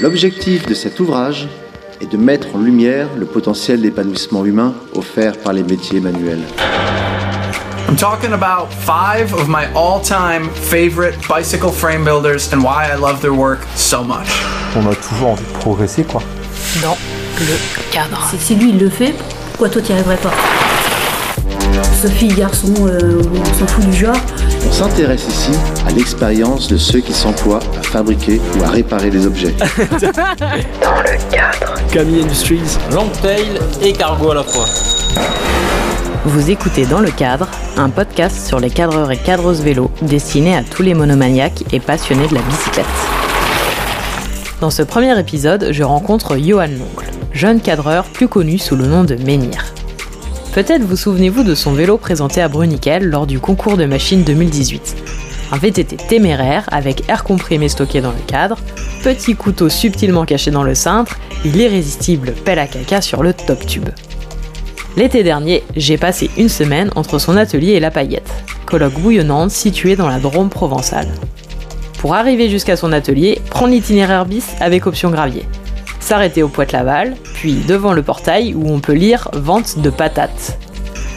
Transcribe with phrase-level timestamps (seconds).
[0.00, 1.46] L'objectif de cet ouvrage
[2.00, 6.40] est de mettre en lumière le potentiel d'épanouissement humain offert par les métiers manuels.
[7.86, 13.20] I'm talking about five of my all-time favorite bicycle frame builders and why I love
[13.20, 14.42] their work so much.
[14.74, 16.22] On a toujours envie de progresser, quoi.
[16.80, 16.96] Dans
[17.38, 18.26] le cadre.
[18.30, 19.12] Si, si lui il le fait,
[19.50, 20.32] pourquoi toi t'y arriverais pas?
[22.00, 24.16] Sophie, garçon, euh, on s'en fout du genre.
[24.66, 25.50] On s'intéresse ici
[25.86, 29.54] à l'expérience de ceux qui s'emploient à fabriquer ou à réparer des objets.
[29.58, 31.74] Dans le cadre.
[31.92, 34.66] Camille Industries, Longtail et Cargo à la fois.
[36.24, 40.62] Vous écoutez Dans le cadre, un podcast sur les cadreurs et cadreuses vélo destiné à
[40.62, 42.86] tous les monomaniaques et passionnés de la bicyclette.
[44.60, 49.04] Dans ce premier épisode, je rencontre Johan L'Oncle, jeune cadreur plus connu sous le nom
[49.04, 49.72] de Menhir.
[50.52, 54.96] Peut-être vous souvenez-vous de son vélo présenté à Bruniquel lors du concours de machines 2018.
[55.52, 58.58] Un VTT téméraire avec air comprimé stocké dans le cadre,
[59.04, 63.90] petit couteau subtilement caché dans le cintre l'irrésistible pelle à caca sur le top tube.
[64.96, 68.32] L'été dernier, j'ai passé une semaine entre son atelier et la paillette,
[68.66, 71.08] colloque bouillonnante située dans la Drôme provençale.
[71.98, 75.46] Pour arriver jusqu'à son atelier, prendre l'itinéraire bis avec option gravier.
[76.10, 80.58] S'arrêter au Poite-Laval, puis devant le portail où on peut lire Vente de patates.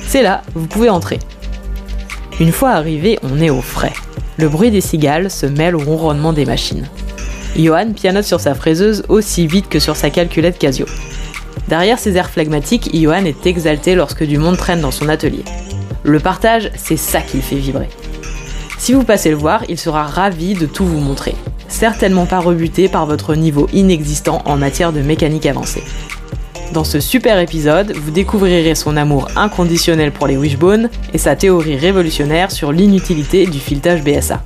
[0.05, 1.17] C'est là, vous pouvez entrer.
[2.39, 3.93] Une fois arrivé, on est au frais.
[4.37, 6.87] Le bruit des cigales se mêle au ronronnement des machines.
[7.57, 10.85] Johan pianote sur sa fraiseuse aussi vite que sur sa calculette Casio.
[11.69, 15.43] Derrière ses airs phlegmatiques, Johan est exalté lorsque du monde traîne dans son atelier.
[16.03, 17.89] Le partage, c'est ça qui le fait vibrer.
[18.77, 21.33] Si vous passez le voir, il sera ravi de tout vous montrer.
[21.73, 25.83] Certainement pas rebuté par votre niveau inexistant en matière de mécanique avancée.
[26.71, 31.75] Dans ce super épisode, vous découvrirez son amour inconditionnel pour les wishbones et sa théorie
[31.75, 34.43] révolutionnaire sur l'inutilité du filetage BSA.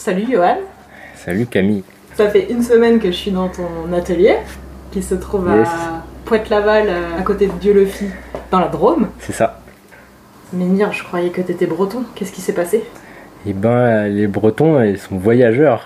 [0.00, 0.56] Salut Johan,
[1.14, 1.84] Salut Camille.
[2.14, 4.36] ça fait une semaine que je suis dans ton atelier,
[4.92, 5.68] qui se trouve Yes.
[5.68, 6.88] à Pointe-Laval,
[7.18, 8.08] à côté de Dieu-le-Fit,
[8.50, 9.08] dans la Drôme.
[9.18, 9.60] C'est ça.
[10.54, 12.82] Menhir, je croyais que t'étais breton, qu'est-ce qui s'est passé?
[13.46, 15.84] Et ben les Bretons ils sont voyageurs.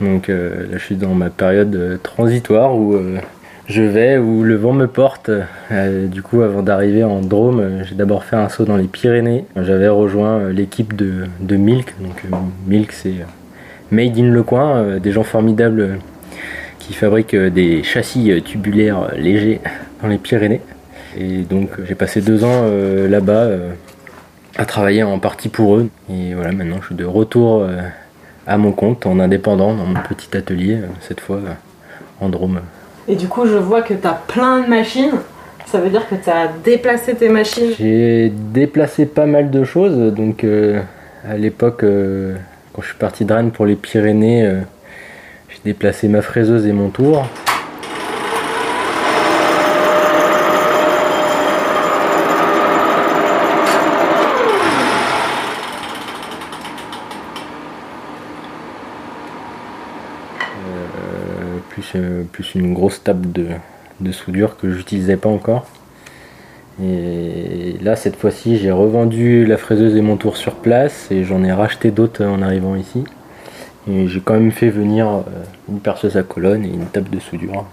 [0.00, 3.18] Donc euh, là je suis dans ma période euh, transitoire où euh,
[3.72, 5.30] je vais où le vent me porte.
[5.70, 8.86] Euh, du coup avant d'arriver en Drôme, euh, j'ai d'abord fait un saut dans les
[8.86, 9.46] Pyrénées.
[9.56, 11.94] J'avais rejoint euh, l'équipe de, Milk.
[12.00, 12.22] Donc
[12.66, 13.14] Milk c'est
[13.90, 15.98] Made in Le Coin, des gens formidables
[16.78, 19.60] qui fabriquent des châssis tubulaires légers
[20.02, 20.60] dans les Pyrénées.
[21.16, 22.64] Et donc j'ai passé deux ans
[23.08, 23.48] là-bas
[24.56, 25.90] à travailler en partie pour eux.
[26.10, 27.66] Et voilà, maintenant je suis de retour
[28.46, 31.40] à mon compte, en indépendant, dans mon petit atelier, cette fois
[32.20, 32.60] en Drôme.
[33.08, 35.12] Et du coup, je vois que t'as plein de machines,
[35.66, 37.72] ça veut dire que t'as déplacé tes machines.
[37.78, 40.80] J'ai déplacé pas mal de choses, donc euh,
[41.28, 42.36] à l'époque, euh,
[42.72, 44.60] quand je suis parti de Rennes pour les Pyrénées, euh,
[45.48, 47.26] j'ai déplacé ma fraiseuse et mon tour.
[61.94, 63.46] Euh, plus, une grosse table de,
[64.00, 65.66] de soudure que j'utilisais pas encore.
[66.82, 71.44] Et là, cette fois-ci, j'ai revendu la fraiseuse et mon tour sur place et j'en
[71.44, 73.04] ai racheté d'autres en arrivant ici.
[73.88, 75.22] Et j'ai quand même fait venir euh,
[75.68, 77.66] une perceuse à colonne et une table de soudure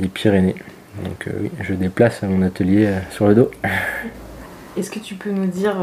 [0.00, 0.56] des Pyrénées.
[1.02, 3.50] Donc euh, oui, je déplace mon atelier sur le dos.
[4.76, 5.74] Est-ce que tu peux nous dire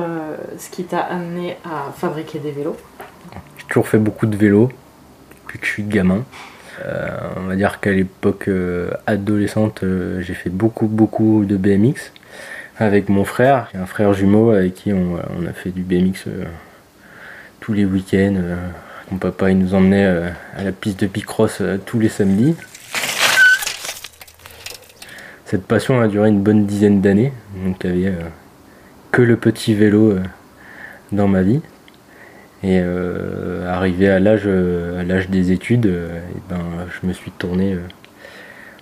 [0.56, 2.78] ce qui t'a amené à fabriquer des vélos?
[3.57, 4.69] J'ai toujours fait beaucoup de vélo
[5.45, 6.23] depuis que je suis gamin.
[6.81, 12.12] Euh, on va dire qu'à l'époque euh, adolescente, euh, j'ai fait beaucoup beaucoup de BMX
[12.77, 13.69] avec mon frère.
[13.74, 16.25] Un frère jumeau avec qui on, a fait du BMX
[17.59, 18.36] tous les week-ends.
[19.12, 22.56] mon papa il nous emmenait à la piste de Picross tous les samedis.
[25.45, 27.31] Cette passion a duré une bonne dizaine d'années,
[27.63, 28.12] donc il
[29.12, 30.15] que le petit vélo
[31.12, 31.62] dans ma vie.
[32.63, 37.12] Et euh, arrivé à l'âge euh, à l'âge des études, euh, eh ben, je me
[37.12, 37.77] suis tourné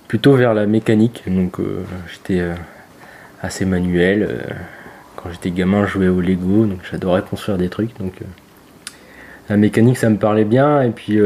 [0.07, 1.23] plutôt vers la mécanique.
[1.25, 1.57] Donc
[2.11, 2.43] j'étais
[3.41, 4.45] assez manuel.
[5.15, 7.97] quand j'étais gamin, je jouais au Lego, donc j'adorais construire des trucs.
[7.97, 8.13] Donc
[9.49, 10.83] la mécanique, ça me parlait bien.
[10.83, 11.17] Et puis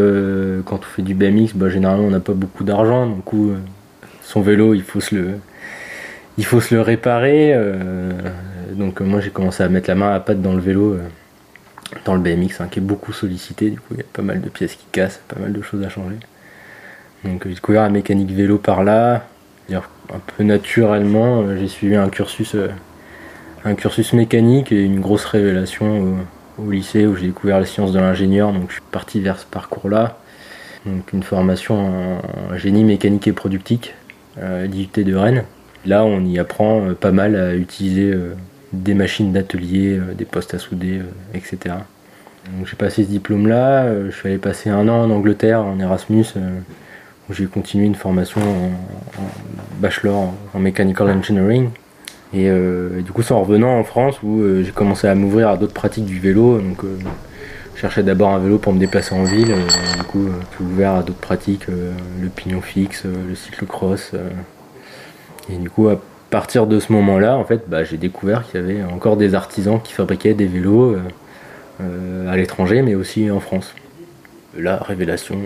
[0.66, 3.08] quand on fait du BMX, bah, généralement on n'a pas beaucoup d'argent.
[3.08, 3.52] Du coup,
[4.22, 5.40] son vélo, il faut se le,
[6.38, 7.54] il faut se le réparer.
[8.72, 11.00] donc moi j'ai commencé à mettre la main à la pâte dans le vélo.
[12.04, 13.70] Dans le BMX hein, qui est beaucoup sollicité.
[13.70, 15.84] Du coup, il y a pas mal de pièces qui cassent, pas mal de choses
[15.84, 16.18] à changer.
[17.24, 19.26] Donc j'ai découvert la mécanique vélo par là.
[19.72, 22.68] Un peu naturellement, euh, j'ai suivi un cursus, euh,
[23.64, 26.20] un cursus mécanique et une grosse révélation
[26.60, 28.54] au, lycée où j'ai découvert les sciences de l'ingénieur.
[28.54, 30.20] Donc je suis parti vers ce parcours-là.
[30.86, 33.96] Donc une formation en génie mécanique et productique
[34.40, 35.46] à l'IUT de Rennes.
[35.88, 38.14] Là, on y apprend pas mal à utiliser
[38.84, 41.02] des machines d'atelier, des postes à souder,
[41.34, 41.76] etc.
[42.66, 46.26] J'ai passé ce diplôme-là, je suis allé passer un an en Angleterre en Erasmus
[47.30, 49.22] où j'ai continué une formation en,
[49.80, 51.70] bachelor en, mechanical engineering.
[52.34, 55.50] Euh, et, du coup, c'est en revenant en France où euh, j'ai commencé à m'ouvrir
[55.50, 56.60] à d'autres pratiques du vélo.
[56.60, 56.98] Donc, euh,
[57.76, 59.54] je cherchais d'abord un vélo pour me déplacer en ville.
[59.98, 60.28] du coup,
[60.58, 64.14] j'ai ouvert à d'autres pratiques, le pignon fixe, le cyclocross.
[65.50, 65.90] et du coup,
[66.38, 69.80] partir de ce moment-là, en fait, bah, j'ai découvert qu'il y avait encore des artisans
[69.82, 70.98] qui fabriquaient des vélos
[71.80, 73.74] à l'étranger, mais aussi en France.
[74.58, 75.38] La révélation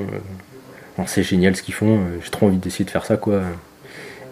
[1.07, 3.41] c'est génial ce qu'ils font, euh, j'ai trop envie d'essayer de faire ça quoi.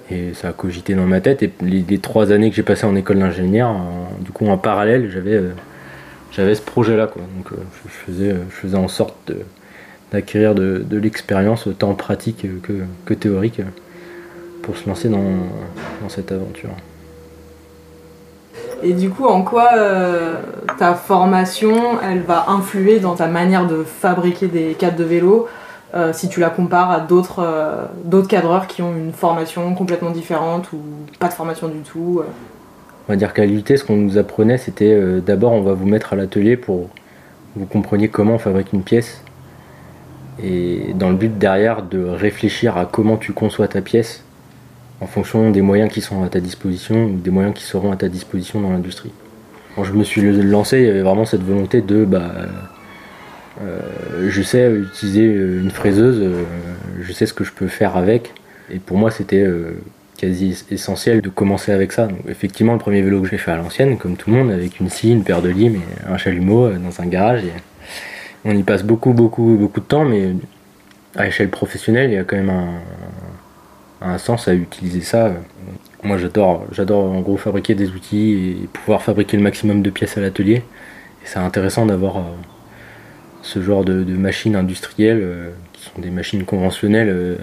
[0.10, 1.44] Et ça a cogité dans ma tête.
[1.44, 3.76] Et les, trois années que j'ai passées en école d'ingénieur,
[4.22, 7.08] du coup en parallèle, j'avais euh, ce projet-là.
[7.08, 7.24] Quoi.
[7.52, 7.56] Euh,
[7.86, 9.34] je, faisais, je faisais en sorte
[10.14, 12.48] d'acquérir de, l'expérience autant pratique
[13.06, 13.60] que, théorique
[14.62, 15.24] pour se lancer dans,
[16.10, 16.70] cette aventure.
[18.84, 19.70] Et du coup, en quoi
[20.78, 25.48] ta formation, elle va influer dans ta manière de fabriquer des cadres de vélo
[25.94, 30.12] euh, si tu la compares à d'autres euh, d'autres cadreurs qui ont une formation complètement
[30.12, 30.80] différente ou
[31.18, 32.28] pas de formation du tout euh?
[33.08, 36.12] On va dire qu'à l'UT, ce qu'on nous apprenait, c'était d'abord on va vous mettre
[36.12, 36.90] à l'atelier pour
[37.54, 39.24] que vous compreniez comment on fabrique une pièce.
[40.44, 44.26] Et dans le but derrière de réfléchir à comment tu conçois ta pièce
[45.02, 47.98] en fonction des moyens qui sont à ta disposition ou des moyens qui seront à
[47.98, 49.12] ta disposition dans l'industrie.
[49.76, 52.32] Quand je me suis lancé, il y avait vraiment cette volonté de bah,
[53.64, 56.44] euh, je sais utiliser euh, une fraiseuse, euh,
[57.02, 58.34] je sais ce que je peux faire avec.
[58.70, 59.48] Et pour moi, c'était
[60.18, 62.08] quasi essentiel de commencer avec ça.
[62.08, 64.82] Donc, effectivement, le premier vélo que j'ai fait à l'ancienne, comme tout le monde, avec
[64.82, 67.44] une scie, une paire de limes et un chalumeau dans un garage.
[68.44, 70.34] on y passe beaucoup, beaucoup, beaucoup de temps, mais
[71.16, 72.82] à échelle professionnelle, il y a quand même un,
[74.02, 75.34] un sens à utiliser ça.
[76.04, 80.18] Moi, j'adore, j'adore en gros fabriquer des outils et pouvoir fabriquer le maximum de pièces
[80.18, 80.56] à l'atelier.
[80.56, 82.24] Et c'est intéressant d'avoir
[83.48, 87.38] ce genre de, machines industrielles, euh, qui sont des machines conventionnelles euh,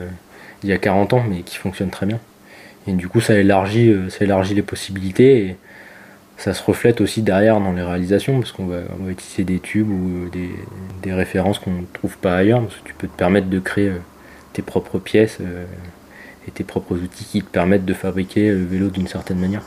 [0.62, 2.20] il y a 40 ans, mais qui fonctionnent très bien.
[2.86, 5.56] Et du coup, ça élargit, euh, ça élargit les possibilités et
[6.36, 10.28] ça se reflète aussi derrière dans les réalisations, parce qu'on va, utiliser des tubes ou
[10.30, 13.92] des, références qu'on ne trouve pas ailleurs, parce que tu peux te permettre de créer
[14.52, 15.38] tes propres pièces
[16.46, 19.62] et tes propres outils qui te permettent de fabriquer le vélo d'une certaine manière.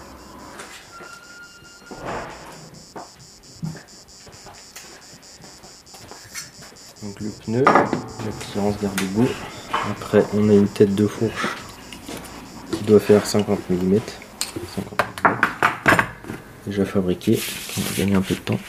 [7.03, 9.29] Donc le pneu, l'attirance garde-boue.
[9.91, 11.55] Après on a une tête de fourche
[12.71, 13.99] qui doit faire 50 mm.
[16.65, 17.39] Déjà fabriqué,
[17.77, 18.59] on va gagner un peu de temps.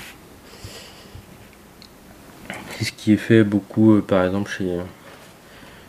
[2.77, 4.83] C'est ce qui est fait beaucoup euh, par exemple chez, euh,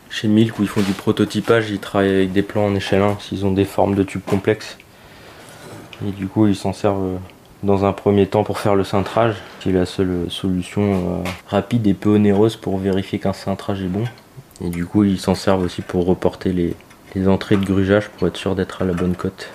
[0.10, 3.18] chez Milk où ils font du prototypage, ils travaillent avec des plans en échelle 1
[3.20, 4.78] s'ils ont des formes de tubes complexes.
[6.08, 7.18] Et du coup ils s'en servent euh,
[7.64, 11.88] dans un premier temps pour faire le cintrage, qui est la seule solution euh, rapide
[11.88, 14.06] et peu onéreuse pour vérifier qu'un cintrage est bon.
[14.64, 16.76] Et du coup, ils s'en servent aussi pour reporter les,
[17.28, 19.50] entrées de grugeage pour être sûr d'être à la bonne cote.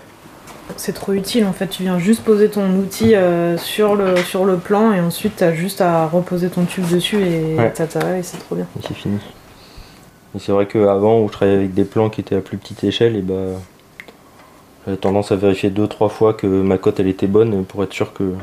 [0.76, 4.44] C'est trop utile en fait, tu viens juste poser ton outil euh, sur, le, sur
[4.44, 7.72] le plan et ensuite tu as juste à reposer ton tube dessus et ouais.
[8.18, 8.66] et c'est trop bien.
[8.78, 9.18] Et c'est fini.
[10.34, 12.82] Et c'est vrai qu'avant où je travaillais avec des plans qui étaient à plus petite
[12.84, 13.58] échelle, et bah
[14.84, 17.92] j'avais tendance à vérifier deux trois fois que ma cote elle était bonne pour être
[17.92, 18.34] sûr que,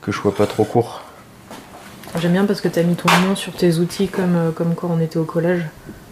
[0.00, 1.02] que je sois pas trop court.
[2.18, 4.74] J'aime bien parce que tu as mis ton nom sur tes outils comme, euh, comme
[4.74, 5.64] quand on était au collège.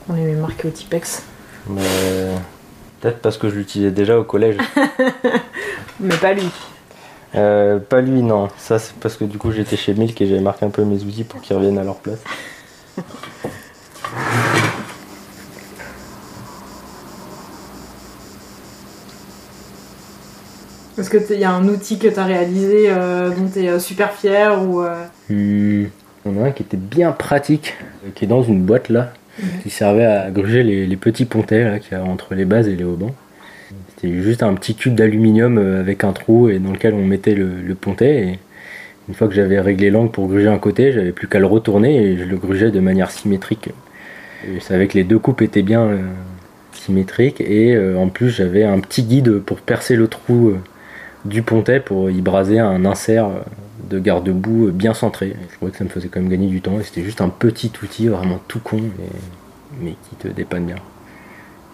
[0.08, 1.24] On les marqué au Tipex.
[1.68, 1.82] Mais
[3.00, 4.58] peut-être parce que je l'utilisais déjà au collège.
[6.00, 6.48] Mais pas lui.
[7.34, 8.48] Euh, pas lui, non.
[8.56, 11.02] Ça, c'est parce que du coup, j'étais chez Milk et j'avais marqué un peu mes
[11.02, 12.20] outils pour qu'ils reviennent à leur place.
[20.98, 23.78] Est-ce qu'il y a un outil que tu as réalisé euh, dont tu es euh,
[23.78, 25.88] super fier ou euh hmm,
[26.24, 27.74] On a un qui était bien pratique,
[28.14, 29.12] qui est dans une boîte là,
[29.62, 32.84] qui servait à gruger les, petits pontets qu'il y a entre les bases et les
[32.84, 33.14] haubans.
[33.88, 37.74] C'était juste un petit cube d'aluminium avec un trou et dans lequel on mettait le,
[37.74, 38.28] pontet.
[38.28, 38.38] Et
[39.08, 42.02] une fois que j'avais réglé l'angle pour gruger un côté, j'avais plus qu'à le retourner
[42.02, 43.68] et je le grugeais de manière symétrique.
[44.50, 45.90] je savais que les deux coupes étaient bien
[46.72, 50.54] symétriques et en plus j'avais un petit guide pour percer le trou
[51.26, 53.40] du pontet pour y braser un insert euh,
[53.90, 55.36] de garde-boue bien centré.
[55.50, 57.28] Je trouvais que ça me faisait quand même gagner du temps et c'était juste un
[57.28, 58.80] petit outil vraiment tout con
[59.80, 60.76] mais, qui te dépanne bien.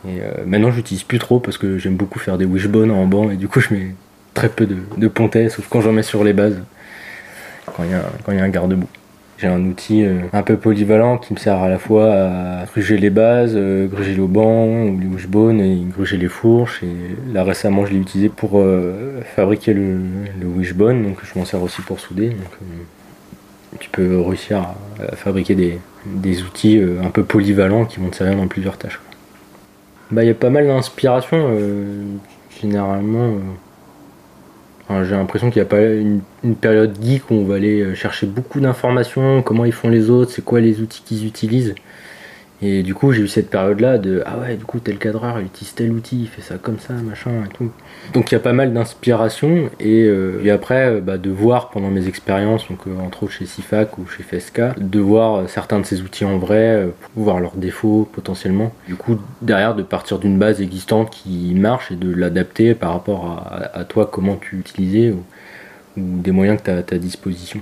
[0.06, 3.30] Et euh, maintenant j'utilise plus trop parce que j'aime beaucoup faire des wishbones en banc
[3.30, 3.94] et du coup je mets
[4.34, 6.60] très peu de, de pontet sauf quand j'en mets sur les bases
[7.76, 7.90] quand il
[8.36, 8.88] y a un garde-boue.
[9.42, 12.96] J'ai un outil euh, un peu polyvalent qui me sert à la fois à gruger
[12.96, 16.84] les bases, euh, gruger le banc ou les wishbones et gruger les fourches.
[16.84, 19.98] Et là récemment, je l'ai utilisé pour euh, fabriquer le,
[20.44, 22.36] wishbone, donc je m'en sers aussi pour souder.
[23.80, 25.56] tu peux réussir à, fabriquer
[26.06, 29.00] des, outils un peu polyvalents qui vont te servir dans plusieurs tâches.
[30.12, 31.50] Bah, il y a pas mal d'inspiration.
[32.60, 33.38] généralement,
[35.04, 36.20] j'ai l'impression qu'il n'y a pas une,
[36.60, 40.32] période geek où on va aller euh, chercher beaucoup d'informations, comment ils font les autres,
[40.32, 41.74] c'est quoi les outils qu'ils utilisent.
[42.62, 45.46] Et du coup, j'ai eu cette période-là de ah ouais, du coup, tel cadreur il
[45.46, 47.70] utilise tel outil, il fait ça comme ça, machin et tout.
[48.14, 51.90] Donc il y a pas mal d'inspiration et, euh, après euh, bah, de voir pendant
[51.90, 56.02] mes expériences, donc entre autres chez SIFAC ou chez FSK, de voir certains de ces
[56.02, 58.72] outils en vrai, voir leurs défauts potentiellement.
[58.86, 63.44] Du coup, derrière, de partir d'une base existante qui marche et de l'adapter par rapport
[63.74, 65.24] à, toi, comment tu utilisais ou,
[65.96, 67.60] des moyens que tu as à ta disposition.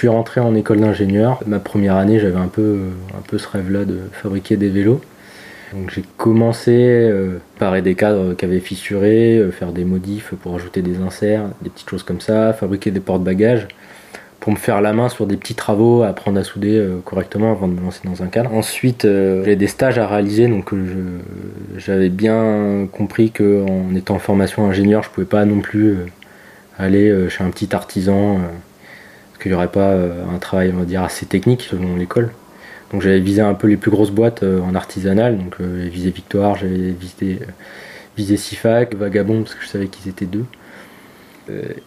[0.00, 1.40] Suis rentré en école d'ingénieur.
[1.46, 2.78] Ma première année, j'avais un peu,
[3.14, 5.02] un peu ce rêve-là de fabriquer des vélos.
[5.74, 10.54] Donc j'ai commencé euh, par des cadres qui avaient fissuré, euh, faire des modifs pour
[10.54, 13.68] ajouter des inserts, des petites choses comme ça, fabriquer des porte-bagages
[14.40, 17.68] pour me faire la main sur des petits travaux, apprendre à souder euh, correctement avant
[17.68, 18.54] de me lancer dans un cadre.
[18.54, 20.70] Ensuite, j'ai des stages à réaliser, donc
[21.76, 25.98] j'avais bien compris qu'en étant en formation ingénieur, je pouvais pas non plus
[26.78, 28.40] aller chez un petit artisan
[29.40, 32.30] qu'il n'y aurait pas euh, un travail, on va dire, assez technique selon l'école.
[32.92, 35.88] Donc j'avais visé un peu les plus grosses boîtes euh, en artisanal, donc euh, j'avais
[35.88, 37.38] visé Victoire, j'avais visé,
[38.16, 40.44] visé Sifac, Vagabond, parce que je savais qu'ils étaient deux.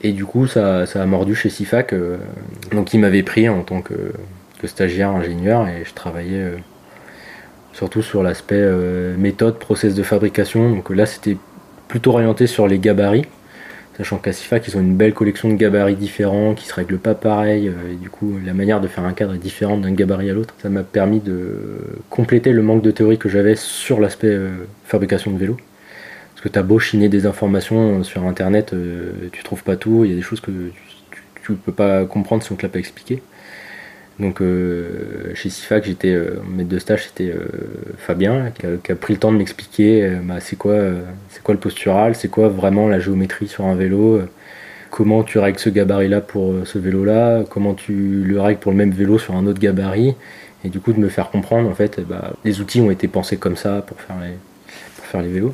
[0.02, 1.96] Et du coup, ça, a mordu chez Sifac.
[2.74, 3.94] Donc, ils m'avaient pris en tant que,
[4.66, 6.52] stagiaire ingénieur et je travaillais
[7.72, 8.62] surtout sur l'aspect
[9.18, 10.70] méthode, process de fabrication.
[10.70, 11.38] Donc là, c'était
[11.88, 13.26] plutôt orienté sur les gabarits.
[13.98, 17.14] Sachant qu'à Sifac, ils ont une belle collection de gabarits différents qui se règlent pas
[17.14, 17.68] pareil.
[17.68, 20.34] Euh, et du coup, la manière de faire un cadre est différente d'un gabarit à
[20.34, 20.56] l'autre.
[20.62, 21.60] Ça m'a permis de
[22.10, 24.50] compléter le manque de théorie que j'avais sur l'aspect euh,
[24.86, 25.58] fabrication de vélo.
[26.34, 28.74] Parce que tu as beau chiner des informations euh, sur internet,
[29.32, 30.06] tu trouves pas tout.
[30.06, 30.52] Il y a des choses que
[31.44, 33.22] tu, ne peux pas comprendre si on te l'a pas expliqué.
[34.20, 37.48] Donc euh, chez SIFAC, j'étais euh, maître de stage, c'était euh,
[37.98, 40.76] Fabien qui a, pris le temps de m'expliquer bah, c'est quoi,
[41.30, 44.22] c'est quoi le postural, c'est quoi vraiment la géométrie sur un vélo,
[44.92, 48.92] comment tu règles ce gabarit-là pour ce vélo-là, comment tu le règles pour le même
[48.92, 50.16] vélo sur un autre gabarit,
[50.64, 53.38] et du coup de me faire comprendre en fait, bah, les outils ont été pensés
[53.38, 54.36] comme ça pour faire les,
[54.96, 55.54] pour faire les vélos.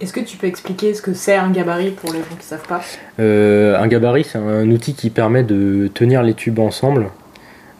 [0.00, 2.42] Est-ce que tu peux expliquer ce que c'est un gabarit pour les gens qui ne
[2.42, 2.82] savent pas?
[3.18, 7.08] Un gabarit, c'est un outil qui permet de tenir les tubes ensemble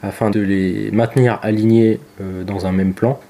[0.06, 3.20] afin de les maintenir alignés euh, dans un même plan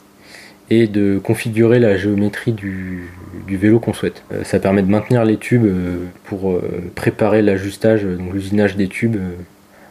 [0.68, 3.08] et de configurer la géométrie du,
[3.48, 4.24] vélo qu'on souhaite.
[4.32, 6.60] Euh, ça permet de maintenir les tubes euh, pour
[6.94, 9.16] préparer l'ajustage, donc l'usinage des tubes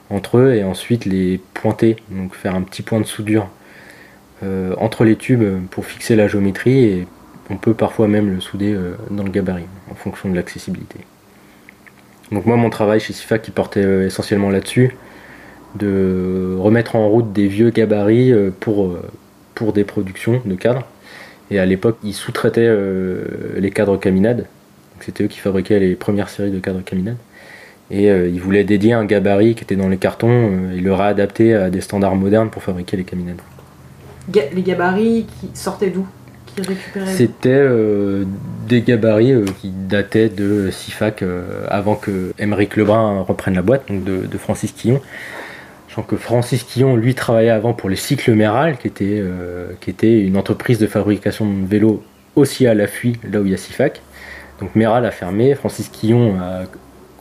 [0.09, 3.49] entre eux et ensuite les pointer, donc faire un petit point de soudure
[4.77, 7.07] entre les tubes pour fixer la géométrie et
[7.49, 8.77] on peut parfois même le souder
[9.09, 10.99] dans le gabarit en fonction de l'accessibilité.
[12.31, 14.95] Donc moi mon travail chez SIFA qui portait essentiellement là-dessus,
[15.75, 19.01] de remettre en route des vieux gabarits euh, pour, euh,
[19.53, 20.83] pour des productions de cadres.
[21.51, 23.23] Et à l'époque, ils sous-traitaient euh,
[23.57, 24.45] les cadres caminades.
[25.01, 27.17] C'était eux qui fabriquaient les premières séries de cadres caminades.
[27.91, 31.69] Et ils voulaient dédier un gabarit qui était dans les cartons et le réadapter à
[31.69, 33.37] des standards modernes pour fabriquer les caminades.
[34.33, 36.07] les gabarits qui sortaient d'où?
[37.05, 37.63] C'était
[38.67, 41.23] des gabarits qui dataient de SIFAC
[41.67, 44.99] avant que Émeric Lebrun reprenne la boîte, donc de, de Francis Quillon
[46.03, 49.73] que Francis Quillon, lui, travaillait avant pour les Cycles Méral, qui était, euh,
[50.03, 52.03] une entreprise de fabrication de vélos
[52.35, 54.01] aussi à l'affût, là où il y a Sifac.
[54.59, 56.63] Donc Méral a fermé, Francis Quillon a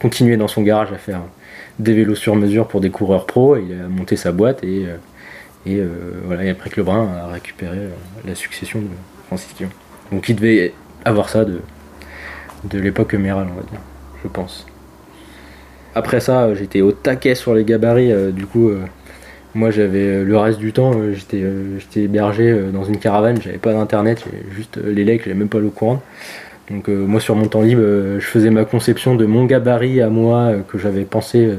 [0.00, 1.20] continué dans son garage à faire
[1.78, 4.96] des vélos sur mesure pour des coureurs pro, il a monté sa boîte et, euh,
[5.66, 7.78] euh, après que Lebrun a récupéré
[8.24, 8.88] la succession de
[9.26, 9.70] Francis Quillon.
[10.12, 10.72] Donc il devait
[11.04, 11.60] avoir ça de,
[12.64, 13.80] de l'époque Méral, on va dire,
[14.22, 14.66] je pense.
[15.94, 18.12] Après ça, j'étais au taquet sur les gabarits.
[18.12, 18.80] Euh, du coup, euh,
[19.54, 23.58] Moi, j'avais le reste du temps, euh, j'étais euh, hébergé euh, dans une caravane, j'avais
[23.58, 24.24] pas d'internet,
[24.56, 26.02] juste euh, les legs, j'avais même pas l'eau courante.
[26.70, 30.00] Donc euh, moi, sur mon temps libre, euh, je faisais ma conception de mon gabarit
[30.02, 31.56] à moi euh, que j'avais pensé euh,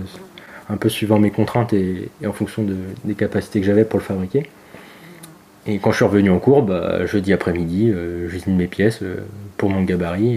[0.70, 2.76] un peu suivant mes contraintes et, en fonction de-
[3.06, 4.44] des capacités que j'avais pour le fabriquer.
[5.68, 9.18] Et quand je suis revenu en cours, bah, jeudi après-midi, euh, j'usine mes pièces euh,
[9.58, 10.36] pour mon gabarit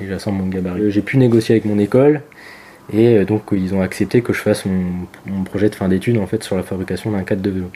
[0.00, 0.82] et, j'assemble mon gabarit.
[0.82, 2.22] Euh, J'ai pu négocier avec mon école
[2.92, 6.26] et euh, donc ils ont accepté que je fasse mon, projet de fin d'études en
[6.26, 7.70] fait sur la fabrication d'un cadre de vélo.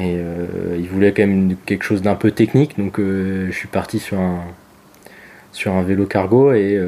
[0.00, 3.68] Et euh, ils voulaient quand même quelque chose d'un peu technique, donc euh, je suis
[3.68, 4.42] parti sur un,
[5.52, 6.80] sur un vélo cargo et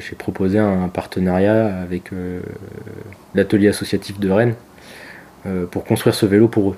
[0.00, 2.10] j'ai proposé un partenariat avec
[3.34, 4.54] l'atelier associatif de Rennes
[5.70, 6.76] pour construire ce vélo pour eux.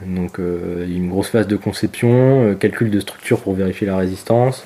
[0.00, 4.64] Donc une grosse phase de conception, calcul de structure pour vérifier la résistance.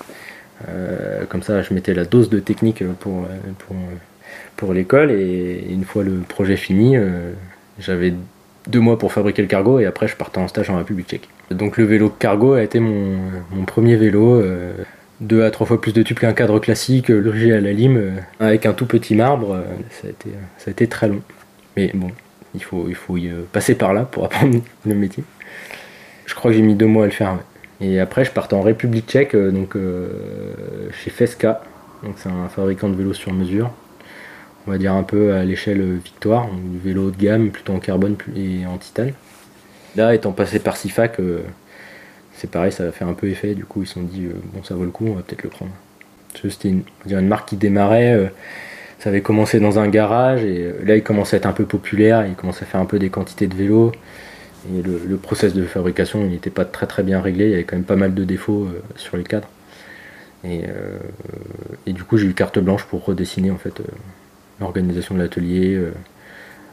[0.69, 3.27] Euh, comme ça, je mettais la dose de technique pour,
[3.59, 3.77] pour,
[4.57, 7.33] pour l'école et une fois le projet fini, euh,
[7.79, 8.13] j'avais
[8.67, 11.29] deux mois pour fabriquer le cargo et après je partais en stage en République tchèque.
[11.51, 13.19] Donc le vélo cargo a été mon,
[13.51, 14.41] mon premier vélo.
[14.41, 14.73] euh,
[15.21, 18.01] deux à trois fois plus de tubes qu'un cadre classique, logé à la lime,
[18.39, 19.63] avec un tout petit marbre.
[19.91, 21.21] ça, a été, ça a été très long.
[21.77, 22.11] Mais bon,
[22.55, 25.23] il faut, il faut y passer par là pour apprendre le métier.
[26.25, 27.37] Je crois que j'ai mis deux mois à le faire.
[27.81, 30.09] Et après, je partais en République tchèque, euh, donc euh,
[31.03, 31.63] chez Feska.
[32.03, 33.71] Donc c'est un fabricant de vélos sur mesure.
[34.67, 37.73] On va dire un peu à l'échelle euh, Victoire, du vélo haut de gamme, plutôt
[37.73, 39.13] en carbone et en titane.
[39.97, 41.17] Là, étant passé par Sifac,
[42.33, 43.55] c'est pareil, ça a fait un peu effet.
[43.55, 45.49] Du coup, ils se sont dit, bon, ça vaut le coup, on va peut-être le
[45.49, 45.73] prendre.
[46.41, 48.31] C'était une, une marque qui démarrait.
[49.01, 52.25] ça avait commencé dans un garage et là, il commençait à être un peu populaire.
[52.25, 53.91] Il commençait à faire un peu des quantités de vélos.
[54.69, 57.47] Et le, le process de fabrication, n'était pas très très bien réglé.
[57.47, 59.49] Il y avait quand même pas mal de défauts euh, sur les cadres.
[60.45, 60.99] Et, euh,
[61.87, 63.85] et du coup, j'ai eu carte blanche pour redessiner en fait euh,
[64.61, 65.81] l'organisation de l'atelier,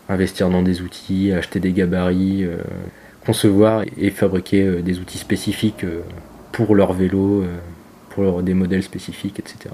[0.09, 2.45] investir dans des outils, acheter des gabarits,
[3.25, 5.85] concevoir et fabriquer des outils spécifiques
[6.51, 7.45] pour leur vélo,
[8.09, 9.73] pour leur- des modèles spécifiques, etc.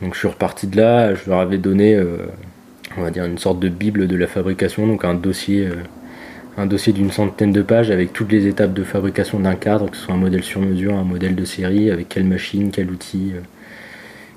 [0.00, 2.02] Donc je suis reparti de là, je leur avais donné,
[2.96, 5.68] on va dire, une sorte de bible de la fabrication, donc un dossier,
[6.56, 9.96] un dossier d'une centaine de pages avec toutes les étapes de fabrication d'un cadre, que
[9.96, 13.32] ce soit un modèle sur mesure, un modèle de série, avec quelle machine, quel outil,
[13.34, 13.40] euh,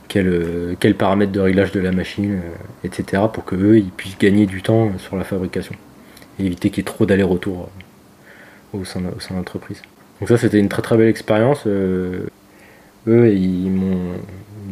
[0.07, 3.23] quel, euh, quel paramètre de réglage de la machine, euh, etc.
[3.31, 5.75] pour que eux puissent gagner du temps sur la fabrication
[6.39, 7.69] et éviter qu'il y ait trop d'allers-retours
[8.73, 9.81] au sein de, l'entreprise.
[10.19, 11.65] Donc ça c'était une très très belle expérience.
[11.67, 12.29] eux
[13.07, 14.13] ils m'ont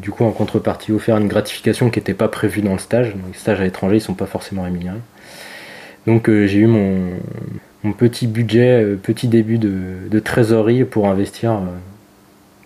[0.02, 3.16] du coup en contrepartie offert une gratification qui n'était pas prévue dans le stage.
[3.16, 5.00] Les stages à l'étranger ils sont pas forcément rémunérés.
[6.08, 7.18] Donc euh, j'ai eu mon,
[7.98, 11.66] petit budget, euh, petit début de, de trésorerie pour investir euh,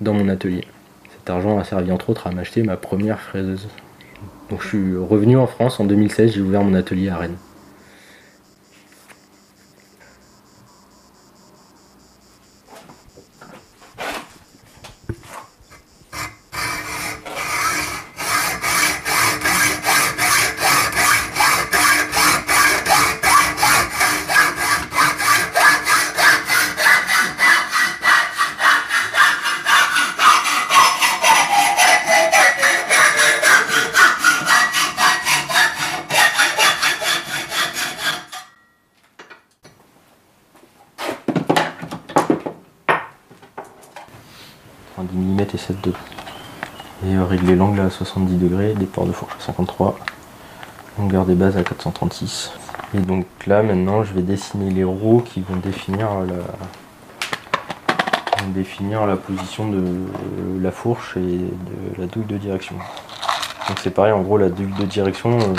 [0.01, 0.65] dans mon atelier.
[1.11, 3.69] Cet argent a servi entre autres à m'acheter ma première fraiseuse.
[4.49, 7.37] Donc je suis revenu en France en 2016, j'ai ouvert mon atelier à Rennes.
[44.99, 45.93] Un 10 mm et 7,2.
[47.05, 49.99] Et euh, régler l'angle à 70 degrés, des ports de fourche à 53,
[50.97, 52.53] longueur des bases à 436.
[52.95, 56.07] Et donc là maintenant je vais dessiner les roues qui vont définir
[59.05, 59.83] la, position de
[60.61, 62.75] la fourche et de la douille de direction.
[63.67, 65.53] Donc c'est pareil en gros la douille de direction euh,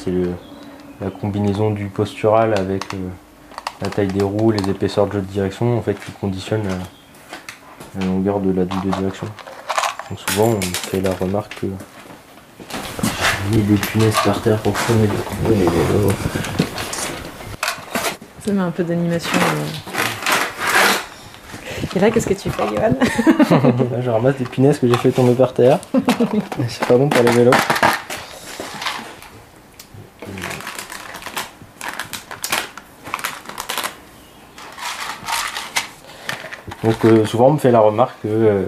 [0.00, 0.12] c'est
[1.00, 2.98] la combinaison du postural avec euh,
[3.80, 8.00] la taille des roues, les épaisseurs de jeu de direction en fait qui conditionnent la,
[8.00, 9.28] la longueur de la douille de direction.
[10.12, 11.66] Donc souvent on me fait la remarque que
[13.50, 15.08] j'ai mis des punaises par terre pour freiner
[15.48, 16.12] les, vélos.
[18.44, 19.38] Ça met un peu d'animation.
[21.96, 22.92] Et là, qu'est-ce que tu fais, Johan
[23.90, 25.78] Là je ramasse des punaises que j'ai fait tomber par terre.
[26.68, 27.52] C'est pas bon pour les vélos.
[36.84, 38.64] Donc euh, souvent on me fait la remarque que euh,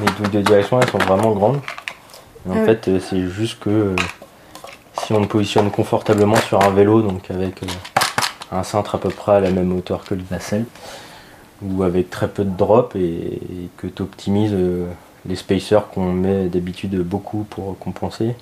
[0.00, 1.60] mes douilles de direction elles sont vraiment grandes.
[2.46, 3.96] Et en Ah fait euh, c'est juste que euh,
[5.02, 7.66] si on me positionne confortablement sur un vélo, donc avec euh,
[8.52, 10.66] un cintre à peu près à la même hauteur que le nacelle,
[11.62, 14.54] ou avec très peu de drop et, et que tu optimises
[15.26, 18.34] les spacers qu'on met d'habitude beaucoup pour compenser,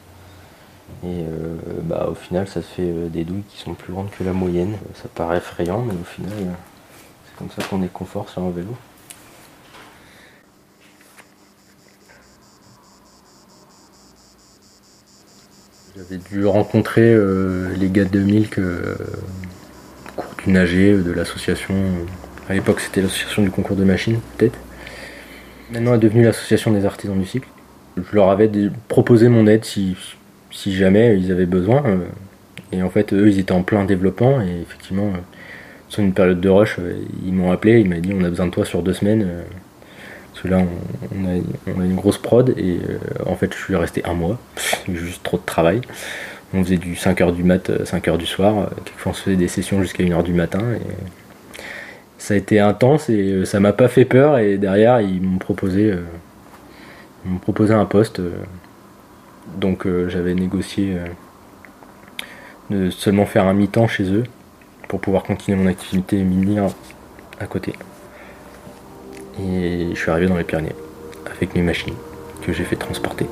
[1.05, 4.23] Et euh, bah, au final, ça se fait des douilles qui sont plus grandes que
[4.25, 4.77] la moyenne.
[4.95, 6.33] Ça paraît effrayant, mais au final,
[7.27, 8.75] c'est comme ça qu'on est confort sur un vélo.
[15.97, 18.95] J'avais dû rencontrer euh, les gars de Milk euh,
[20.17, 21.75] au cours du nager de l'association.
[22.49, 24.59] À l'époque, c'était l'association du concours de machines, peut-être.
[25.71, 27.49] Maintenant, elle est devenue l'association des artisans du cycle.
[27.97, 28.51] Je leur avais
[28.89, 29.97] proposé mon aide si,
[30.51, 31.85] si jamais ils avaient besoin.
[31.87, 31.99] euh,
[32.73, 34.41] Et en fait, eux, ils étaient en plein développement.
[34.41, 35.19] Et effectivement, euh,
[35.89, 36.95] sur une période de rush, euh,
[37.27, 37.81] ils m'ont appelé.
[37.81, 39.29] Ils m'ont dit on a besoin de toi sur deux semaines.
[40.47, 40.63] Euh, Parce que là,
[41.77, 42.51] on, a, une grosse prod.
[42.57, 44.39] Et euh, en fait, je suis resté un mois.
[44.93, 45.81] Juste trop de travail.
[46.55, 48.59] On faisait du 5h du mat, 5h du soir.
[48.59, 50.61] Euh, Quelquefois, on se faisait des sessions jusqu'à 1h du matin.
[52.19, 54.39] Ça a été intense et euh, ça m'a pas fait peur.
[54.39, 56.05] Et derrière, ils m'ont proposé, euh,
[57.27, 58.21] un poste.
[58.21, 58.33] euh,
[59.57, 61.07] donc euh, j'avais négocié euh,
[62.71, 64.25] de seulement faire un mi-temps chez eux
[64.89, 66.69] pour pouvoir continuer mon activité minière
[67.41, 67.75] à côté.
[69.41, 70.75] Et je suis arrivé dans les Pyrénées
[71.35, 71.95] avec mes machines
[72.45, 73.27] que j'ai fait transporter.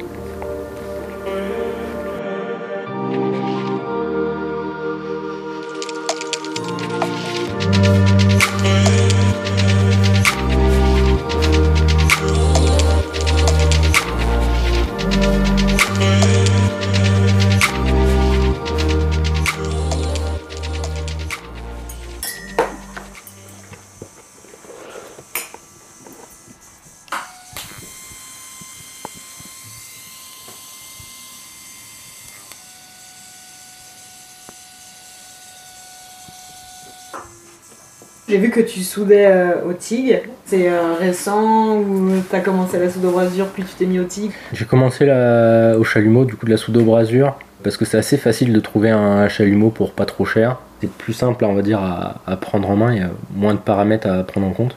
[38.50, 40.20] Que tu soudais euh, au TIG.
[40.46, 44.30] C'est euh, récent ou t'as commencé la soude brasure puis tu t'es mis au TIG?
[44.52, 48.16] J'ai commencé la- au chalumeau, du coup de la soude brasure, parce que c'est assez
[48.16, 50.58] facile de trouver un chalumeau pour pas trop cher.
[50.80, 53.58] C'est plus simple, on va dire, à, prendre en main, il y a moins de
[53.58, 54.76] paramètres à prendre en compte.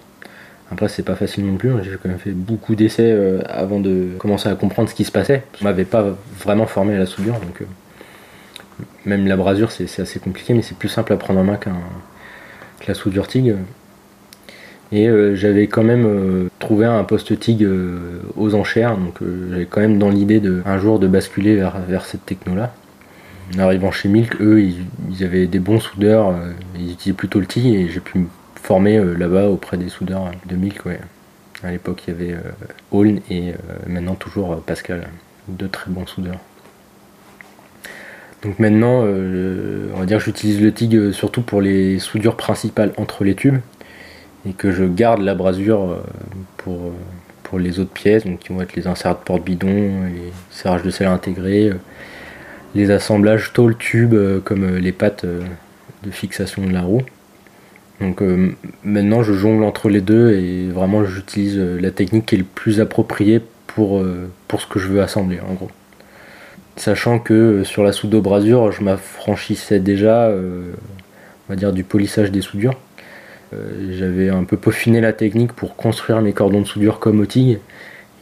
[0.72, 4.10] Après, c'est pas facile non plus, j'ai quand même fait beaucoup d'essais euh, avant de
[4.18, 5.44] commencer à comprendre ce qui se passait.
[5.62, 6.04] On m'avait pas
[6.40, 7.64] vraiment formé à la soudure, donc
[9.06, 11.74] même la brasure c'est assez compliqué, mais c'est plus simple à prendre en main qu'un-
[12.88, 13.56] la soudure TIG.
[14.94, 19.16] Et euh, j'avais quand même euh, trouvé un poste TIG euh, aux enchères, donc
[19.50, 22.74] j'avais quand même dans l'idée de un jour de basculer vers, cette techno-là.
[23.56, 26.34] En arrivant chez Milk, eux, ils, avaient des bons soudeurs,
[26.76, 30.56] ils utilisaient plutôt le TIG et j'ai pu me former là-bas auprès des soudeurs de
[30.56, 30.82] Milk.
[31.64, 32.38] À l'époque, il y avait
[32.92, 33.54] Aulne et
[33.86, 35.08] maintenant toujours Pascal,
[35.50, 36.40] deux très bons soudeurs.
[38.44, 42.92] Donc maintenant, euh, on va dire j'utilise le TIG euh, surtout pour les soudures principales
[42.98, 43.60] entre les tubes
[44.48, 46.02] et que je garde la brasure euh,
[46.58, 46.92] pour,
[47.60, 51.06] les autres pièces, donc qui vont être les inserts de porte-bidon, les serrages de sel
[51.06, 51.72] intégrés,
[52.74, 57.04] les assemblages tôle tube comme les pattes de fixation de la roue.
[58.02, 58.24] Donc
[58.84, 62.82] maintenant je jongle entre les deux et vraiment j'utilise la technique qui est le plus
[62.82, 64.04] appropriée pour,
[64.48, 65.70] pour ce que je veux assembler en gros.
[66.76, 70.74] Sachant que euh, sur la soude brasure je m'affranchissais déjà euh,
[71.50, 72.74] on du polissage des soudures.
[73.54, 77.26] Euh, J'avais un peu peaufiné la technique pour construire mes cordons de soudure comme au
[77.26, 77.60] TIG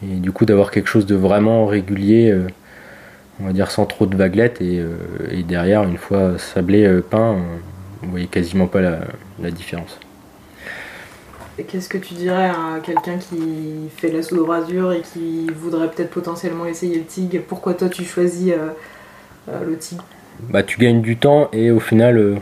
[0.03, 2.35] et du coup d'avoir quelque chose de vraiment régulier,
[3.39, 4.83] on va dire sans trop de vaguelettes et,
[5.47, 7.37] derrière une fois sablé peint,
[8.01, 9.99] vous voyez quasiment pas la différence.
[11.67, 16.09] Qu'est-ce que tu dirais à quelqu'un qui fait la au brasure et qui voudrait peut-être
[16.09, 17.41] potentiellement essayer le TIG?
[17.47, 18.69] Pourquoi toi tu choisis euh,
[19.49, 19.99] euh, le TIG?
[20.49, 22.35] Bah tu gagnes du temps et au final euh,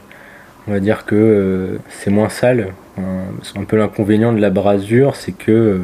[0.67, 2.73] on va dire que c'est moins sale.
[2.97, 5.79] Un peu l'inconvénient de la brasure, c'est que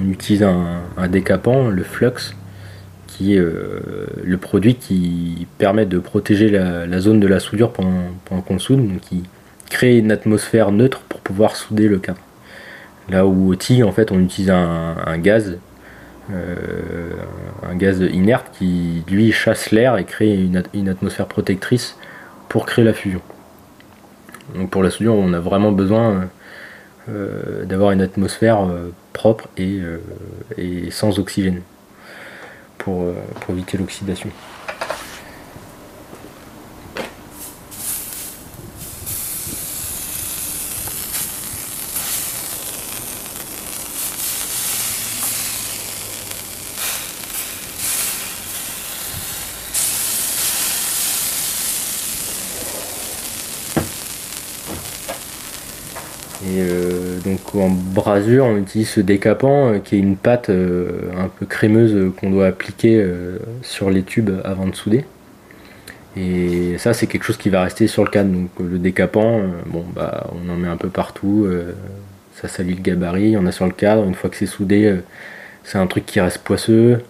[0.00, 2.32] on utilise un, décapant, le flux,
[3.08, 8.04] qui est le produit qui permet de protéger la, la zone de la soudure pendant,
[8.24, 9.24] pendant qu'on soude, donc qui
[9.68, 12.20] crée une atmosphère neutre pour pouvoir souder le cadre.
[13.10, 15.56] Là où au TIG, en fait, on utilise un, gaz,
[16.30, 17.12] euh,
[17.68, 21.96] un gaz inerte qui lui chasse l'air et crée une, at- une atmosphère protectrice
[22.48, 23.22] pour créer la fusion.
[24.54, 26.28] Donc pour la soudure, on a vraiment besoin
[27.08, 29.80] euh, d'avoir une atmosphère euh, propre et,
[30.90, 31.62] sans oxygène
[32.78, 33.04] pour
[33.50, 34.30] éviter l'oxydation.
[56.44, 61.10] Et euh, donc en brasure, on utilise ce décapant euh, qui est une pâte euh,
[61.18, 63.04] un peu crémeuse qu'on doit appliquer
[63.62, 65.04] sur les tubes avant de souder.
[66.16, 68.30] Et ça, c'est quelque chose qui va rester sur le cadre.
[68.30, 71.48] Donc le décapant, bon, bah, on en met un peu partout.
[72.34, 73.36] ça salit le gabarit.
[73.36, 74.04] On a sur le cadre.
[74.04, 74.96] Une fois que c'est soudé,
[75.64, 77.00] c'est un truc qui reste poisseux.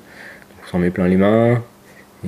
[0.62, 1.62] On s'en met plein les mains.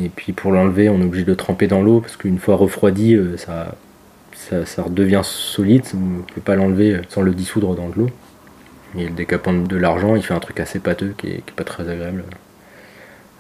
[0.01, 2.57] Et puis pour l'enlever, on est obligé de le tremper dans l'eau parce qu'une fois
[2.57, 3.75] refroidi, ça,
[4.65, 5.85] ça, redevient solide.
[5.95, 8.11] On ne peut pas l'enlever sans le dissoudre dans de l'eau.
[8.99, 11.89] Et le décapant de l'argent, il fait un truc assez pâteux qui est, pas très
[11.89, 12.25] agréable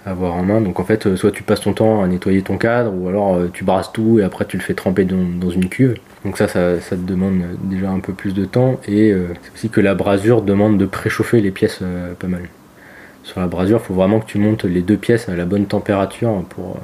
[0.07, 0.61] à avoir en main.
[0.61, 3.51] Donc en fait, soit tu passes ton temps à nettoyer ton cadre, ou alors euh,
[3.53, 5.97] tu brasses tout et après tu le fais tremper dans, une cuve.
[6.25, 8.81] Donc ça, ça, ça te demande déjà un peu plus de temps.
[8.87, 12.43] Et euh, c'est aussi que la brasure demande de préchauffer les pièces euh, pas mal.
[13.25, 15.67] Sur la brasure, il faut vraiment que tu montes les deux pièces à la bonne
[15.67, 16.79] température pour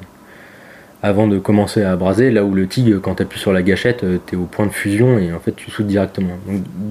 [1.07, 2.29] avant de commencer à braser.
[2.31, 4.71] Là où le TIG, quand tu appuies sur la gâchette, tu es au point de
[4.71, 6.33] fusion et en fait tu soudes directement.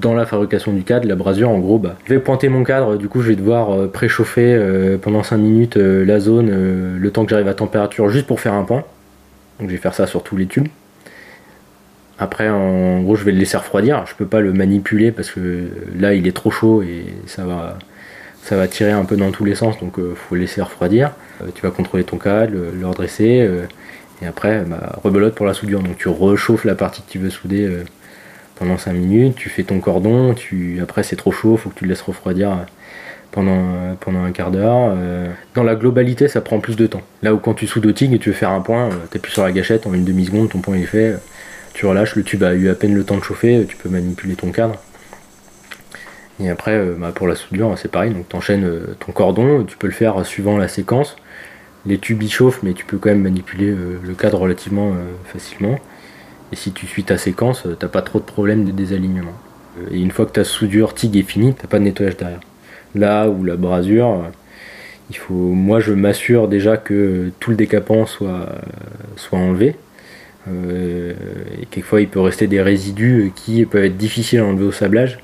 [0.00, 2.96] Dans la fabrication du cadre, la brasure, en gros, bah, je vais pointer mon cadre,
[2.96, 6.96] du coup je vais devoir euh, préchauffer euh, pendant 5 minutes euh, la zone, euh,
[6.98, 8.85] le temps que j'arrive à température, juste pour faire un point.
[9.61, 10.68] Donc je vais faire ça sur tous les tubes.
[12.18, 14.07] Après, en gros, je vais le laisser refroidir.
[14.07, 17.79] Je peux pas le manipuler parce que là, il est trop chaud et ça va,
[18.42, 19.79] ça va tirer un peu dans tous les sens.
[19.81, 21.12] Donc, il faut le laisser refroidir.
[21.42, 23.40] Euh, tu vas contrôler ton cadre, le, redresser.
[23.40, 23.66] euh,
[24.22, 25.83] et après, bah, rebelote pour la soudure.
[25.83, 27.85] Donc, tu réchauffes la partie que tu veux souder euh,
[28.57, 29.37] pendant 5 minutes.
[29.37, 30.35] Tu fais ton cordon.
[30.35, 30.81] Tu...
[30.83, 31.57] Après, c'est trop chaud.
[31.57, 32.55] faut que tu le laisses refroidir euh,
[33.31, 34.96] pendant, euh, pendant un quart d'heure.
[35.55, 37.02] Dans la globalité, ça prend plus de temps.
[37.22, 39.33] Là où quand tu soudes au TIG et tu veux faire un point, tu appuies
[39.33, 41.16] sur la gâchette en une demi-seconde, ton point est fait.
[41.74, 44.35] tu relâches, le tube a eu à peine le temps de chauffer, tu peux manipuler
[44.35, 44.76] ton cadre.
[46.40, 48.70] Et après, bah, pour la soudure, c'est pareil, donc tu enchaînes
[49.05, 51.16] ton cordon, tu peux le faire suivant la séquence.
[51.87, 55.05] Les tubes y chauffent, mais tu peux quand même manipuler euh, le cadre relativement euh,
[55.25, 55.79] facilement.
[56.53, 59.35] Et si tu suis ta séquence, euh, t'as pas trop de problèmes de désalignement.
[59.90, 62.40] Et une fois que ta soudure TIG est finie, t'as pas de nettoyage derrière.
[62.94, 64.25] Là où la brasure,
[65.11, 68.49] il faut, moi je m'assure déjà que tout le décapant soit,
[69.16, 69.77] soit enlevé.
[70.49, 75.18] Et quelquefois il peut rester des résidus qui peuvent être difficiles à enlever au sablage.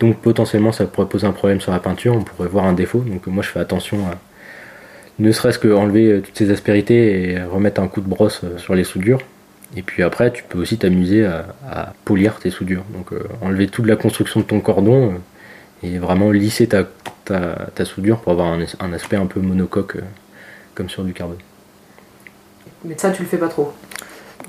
[0.00, 3.00] Donc potentiellement ça pourrait poser un problème sur la peinture, on pourrait voir un défaut.
[3.00, 4.18] Donc moi je fais attention à
[5.18, 8.58] ne serait-ce que enlever euh, toutes ces aspérités et remettre un coup de brosse euh,
[8.58, 9.20] sur les soudures.
[9.76, 12.84] Et puis après tu peux aussi t'amuser à, à polir tes soudures.
[12.92, 15.20] Donc euh, enlever toute la construction de ton cordon
[15.82, 16.84] et vraiment lisser ta,
[17.24, 20.02] ta, ta soudure pour avoir un, aspect un peu monocoque euh,
[20.74, 21.38] comme sur du carbone.
[22.84, 23.72] Mais ça, tu le fais pas trop.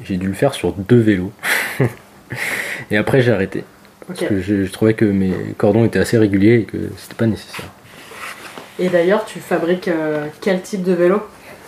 [0.03, 1.31] J'ai dû le faire sur deux vélos.
[2.91, 3.63] et après j'ai arrêté.
[4.07, 7.27] Parce que je, je trouvais que mes cordons étaient assez réguliers et que c'était pas
[7.27, 7.69] nécessaire.
[8.79, 11.21] Et d'ailleurs, tu fabriques euh, quel type de vélo?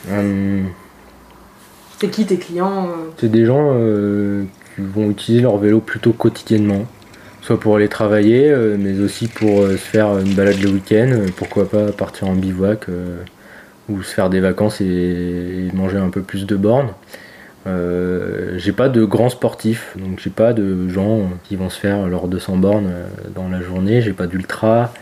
[0.09, 0.65] Hum,
[1.99, 3.09] C'est qui tes clients euh?
[3.17, 4.45] c'est des gens euh,
[4.75, 6.85] qui vont utiliser leur vélo plutôt quotidiennement.
[7.41, 11.09] Soit pour aller travailler, euh, mais aussi pour euh, se faire une balade le week-end.
[11.11, 13.17] euh, pourquoi pas partir en bivouac euh,
[13.89, 16.89] ou se faire des vacances et, et manger un peu plus de bornes.
[17.67, 22.07] Euh, j'ai pas de grands sportifs, donc j'ai pas de gens qui vont se faire
[22.07, 24.01] leurs 200 bornes euh, dans la journée.
[24.01, 24.93] J'ai pas d'ultra.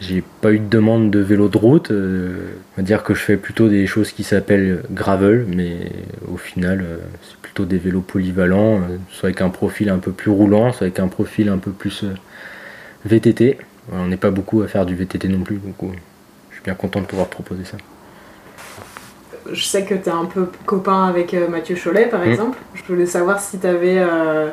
[0.00, 1.90] J'ai pas eu de demande de vélo de route.
[1.90, 5.90] euh, on va dire que je fais plutôt des choses qui s'appellent gravel, mais
[6.32, 10.12] au final, euh, c'est plutôt des vélos polyvalents, euh, soit avec un profil un peu
[10.12, 12.04] plus roulant, soit avec un profil un peu plus
[13.04, 13.58] VTT.
[13.92, 15.74] On n'est pas beaucoup à faire du VTT non plus, donc
[16.50, 17.78] je suis bien content de pouvoir proposer ça.
[19.52, 22.30] Je sais que tu es un peu copain avec euh, Mathieu Cholet, par Mm.
[22.30, 22.58] exemple.
[22.74, 23.98] Je voulais savoir si tu avais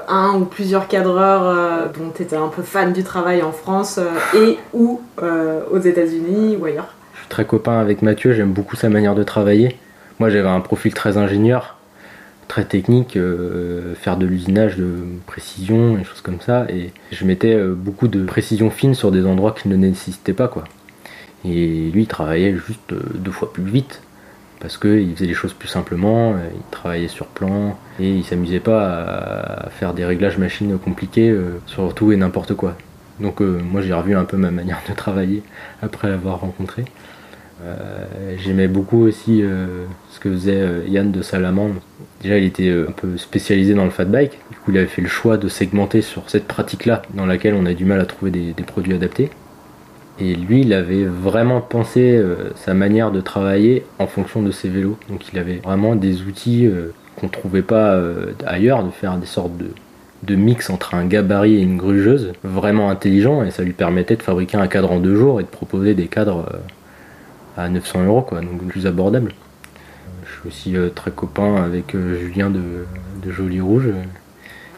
[0.08, 4.00] un ou plusieurs cadreurs euh, dont tu étais un peu fan du travail en France
[4.00, 6.94] euh, et ou euh, aux États-Unis ou ailleurs.
[7.14, 9.78] Je suis très copain avec Mathieu, j'aime beaucoup sa manière de travailler.
[10.20, 11.76] Moi j'avais un profil très ingénieur,
[12.48, 14.90] très technique, euh, faire de l'usinage de
[15.28, 16.66] précision et choses comme ça.
[16.70, 20.48] Et je mettais euh, beaucoup de précision fine sur des endroits qu'il ne nécessitait pas.
[20.48, 20.64] quoi.
[21.44, 24.02] Et lui il travaillait juste euh, deux fois plus vite.
[24.66, 28.60] Parce qu'il faisait les choses plus simplement, euh, il travaillait sur plan et il s'amusait
[28.60, 32.76] pas à, faire des réglages machines compliqués euh, sur tout et n'importe quoi.
[33.20, 35.44] Donc euh, moi j'ai revu un peu ma manière de travailler
[35.84, 36.84] après l'avoir rencontré.
[38.38, 41.76] J'aimais beaucoup aussi ce que faisait Yann de Salamandre.
[42.22, 44.38] Déjà, il était un peu spécialisé dans le fat bike.
[44.52, 47.66] Du coup, il avait fait le choix de segmenter sur cette pratique-là, dans laquelle on
[47.66, 49.32] a du mal à trouver des produits adaptés.
[50.20, 54.70] Et lui, il avait vraiment pensé euh, sa manière de travailler en fonction de ses
[54.70, 54.98] vélos.
[55.10, 59.26] Donc, il avait vraiment des outils euh, qu'on trouvait pas euh, ailleurs, de faire des
[59.26, 64.16] sortes de, mix entre un gabarit et une grugeuse, vraiment intelligent, et ça lui permettait
[64.16, 66.50] de fabriquer un cadre en deux jours et de proposer des cadres
[67.58, 69.34] à 900 euros, quoi, donc plus abordable.
[70.26, 72.88] Je suis aussi très copain avec Julien de,
[73.24, 73.90] de Joli Rouge,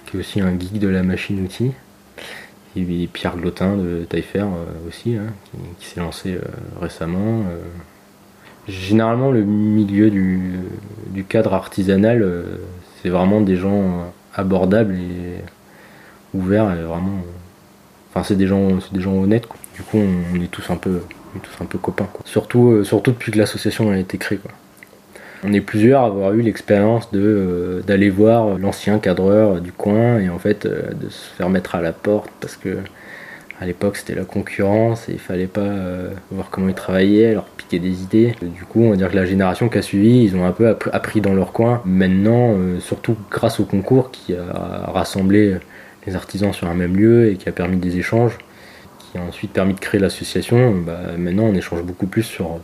[0.05, 1.71] qui est aussi un geek de la machine outil.
[3.11, 5.33] Pierre Glotin de Taillefer euh, aussi, hein,
[5.79, 6.41] qui, s'est lancé euh,
[6.81, 7.43] récemment.
[7.49, 7.61] euh.
[8.67, 12.25] Généralement, le milieu du, cadre artisanal,
[13.01, 15.41] c'est vraiment des gens abordables et
[16.33, 17.21] ouverts et vraiment.
[18.09, 19.47] Enfin, c'est des gens, c'est des gens honnêtes.
[19.73, 20.99] Du coup, on est tous un peu,
[21.41, 22.09] tous un peu copains.
[22.25, 24.41] Surtout, depuis que l'association a été créée.
[25.43, 30.29] On est plusieurs à avoir eu l'expérience euh, d'aller voir l'ancien cadreur du coin et
[30.29, 32.77] en fait euh, de se faire mettre à la porte parce que
[33.59, 37.45] à l'époque c'était la concurrence et il fallait pas euh, voir comment ils travaillaient, leur
[37.45, 38.35] piquer des idées.
[38.41, 40.69] Du coup, on va dire que la génération qui a suivi, ils ont un peu
[40.69, 41.81] appris- dans leur coin.
[41.85, 45.57] Maintenant, surtout grâce au concours qui a rassemblé
[46.05, 48.37] les artisans sur un même lieu et qui a permis des échanges,
[48.99, 52.59] qui a ensuite permis de créer l'association, bah, maintenant on échange beaucoup plus sur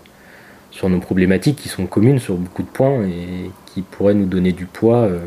[0.73, 4.51] sur nos problématiques qui sont communes sur beaucoup de points et qui pourraient nous donner
[4.51, 5.19] du poids euh,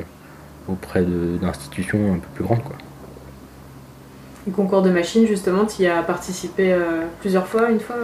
[0.68, 1.04] auprès
[1.40, 2.62] d'institutions un peu plus grandes.
[2.64, 2.74] Quoi.
[4.46, 7.96] Le concours de machines, justement, tu y as participé euh, plusieurs fois, une fois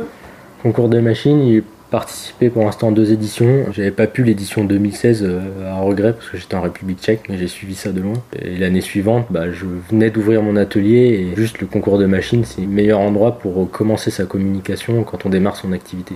[0.62, 3.66] Concours de machines, j'ai participé pour l'instant à deux éditions.
[3.72, 7.38] J'avais pas pu l'édition 2016 euh, à regret parce que j'étais en République tchèque, mais
[7.38, 8.14] j'ai suivi ça de loin.
[8.40, 12.44] Et l'année suivante, bah, je venais d'ouvrir mon atelier et juste le concours de machines,
[12.44, 16.14] c'est le meilleur endroit pour commencer sa communication quand on démarre son activité.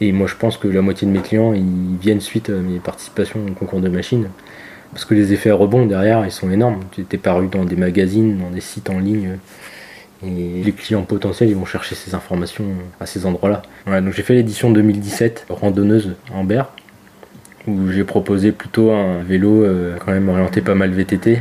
[0.00, 2.78] Et moi, je pense que la moitié de mes clients, ils viennent suite à mes
[2.78, 4.28] participations au concours de machines.
[4.92, 6.80] Parce que les effets rebonds derrière, ils sont énormes.
[6.92, 9.38] Tu étais paru dans des magazines, dans des sites en ligne.
[10.24, 12.64] Et les clients potentiels, ils vont chercher ces informations
[13.00, 13.62] à ces endroits-là.
[14.00, 16.70] Donc j'ai fait l'édition 2017, randonneuse en Berre,
[17.68, 21.40] où j'ai proposé plutôt un vélo euh, quand même orienté pas mal VTT.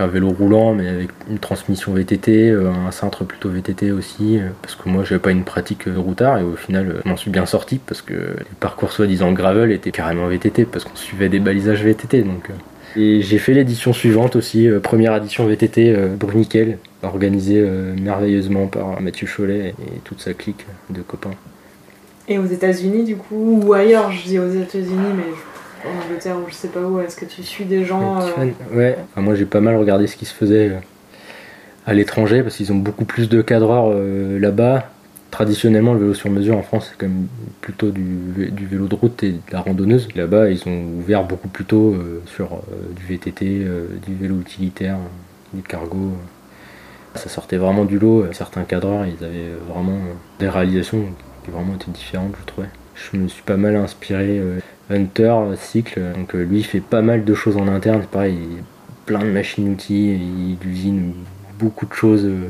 [0.00, 4.48] Un vélo roulant, mais avec une transmission VTT, euh, un cintre plutôt VTT aussi, euh,
[4.62, 7.18] parce que moi j'avais pas une pratique de routard, et au final euh, je m'en
[7.18, 11.28] suis bien sorti, parce que les parcours soi-disant gravel étaient carrément VTT, parce qu'on suivait
[11.28, 12.22] des balisages VTT.
[12.22, 12.54] Donc, euh,
[12.98, 18.68] et j'ai fait l'édition suivante aussi, euh, première édition VTT euh, Bruniquel, organisée euh, merveilleusement
[18.68, 21.34] par Mathieu Cholet et toute sa clique de copains.
[22.26, 25.49] Et aux États-Unis, du coup, ou ailleurs, je dis aux États-Unis, mais je-
[25.84, 28.76] en Angleterre ou je sais pas où, est-ce que tu suis des gens Ouais, euh,
[28.76, 30.78] Ouais, Enfin, moi j'ai pas mal regardé ce qui se faisait euh,
[31.86, 34.90] à l'étranger parce qu'ils ont beaucoup plus de cadreurs euh, là-bas.
[35.30, 37.28] Traditionnellement, le vélo sur mesure en France, c'est quand même
[37.60, 38.02] plutôt du,
[38.36, 40.08] vé- du vélo de route et de la randonneuse.
[40.16, 41.94] Là-bas, ils ont ouvert beaucoup plus tôt
[42.26, 42.60] sur
[42.96, 43.64] du VTT,
[44.04, 44.96] du vélo utilitaire,
[45.54, 46.10] du cargo.
[47.14, 48.24] Ça sortait vraiment du lot.
[48.32, 49.98] Certains cadreurs, ils avaient vraiment
[50.40, 51.04] des réalisations
[51.44, 52.68] qui vraiment étaient différentes, je trouvais.
[52.96, 54.40] Je me suis pas mal inspiré
[54.90, 58.38] Hunter euh, Cycle, donc euh, lui il fait pas mal de choses en interne, pareil,
[58.38, 58.62] il a
[59.06, 61.14] plein de machines-outils, il usine
[61.58, 62.48] beaucoup de choses, euh,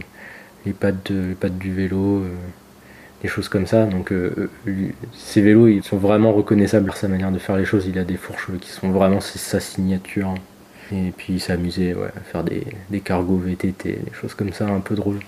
[0.66, 2.34] les pattes, les pattes du vélo, euh,
[3.22, 3.86] des choses comme ça.
[3.86, 4.50] Donc euh,
[5.12, 8.04] ces vélos ils sont vraiment reconnaissables par sa manière de faire les choses, il a
[8.04, 10.34] des fourches qui sont vraiment sa signature.
[10.92, 14.66] Et puis il s'amusait ouais, à faire des, des cargos VTT, des choses comme ça
[14.68, 15.20] un peu drôles.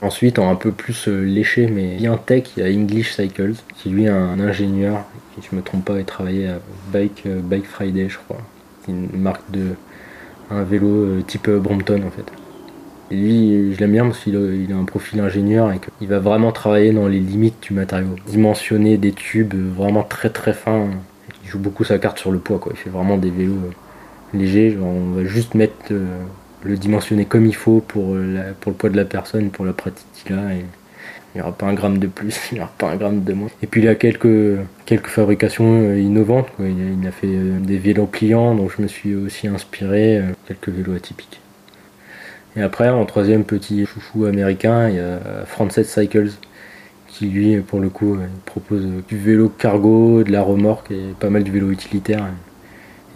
[0.00, 3.54] Ensuite, en un peu plus euh, léché, mais bien tech, il y a English Cycles,
[3.74, 6.60] qui lui est un ingénieur, qui, si je me trompe pas, il travaillait à
[6.92, 8.38] Bike, euh, Bike Friday, je crois.
[8.86, 9.74] Une marque de.
[10.50, 12.32] un vélo euh, type Brompton en fait.
[13.10, 16.52] Et lui, je l'aime bien parce qu'il a, un profil ingénieur et qu'il va vraiment
[16.52, 18.14] travailler dans les limites du matériau.
[18.26, 20.88] Dimensionner des tubes vraiment très très fins.
[21.44, 22.72] Il joue beaucoup sa carte sur le poids, quoi.
[22.74, 23.58] Il fait vraiment des vélos
[24.32, 25.92] légers, on va juste mettre.
[26.62, 29.72] Le dimensionner comme il faut pour, euh, pour le poids de la personne, pour la
[29.72, 30.54] pratique qu'il a.
[30.54, 30.64] Il
[31.34, 33.48] n'y aura pas un gramme de plus, il n'y aura pas un gramme de moins.
[33.62, 34.56] Et puis il a quelques,
[35.04, 36.48] fabrications euh, innovantes.
[36.58, 40.94] Il, a, fait euh, des vélos pliants dont je me suis aussi inspiré, quelques vélos
[40.94, 41.40] atypiques.
[42.56, 46.30] Et après, en troisième petit chouchou américain, il y a Frances Cycles
[47.06, 48.16] qui lui, pour le coup,
[48.46, 52.24] propose du vélo cargo, de la remorque et pas mal du vélo utilitaire.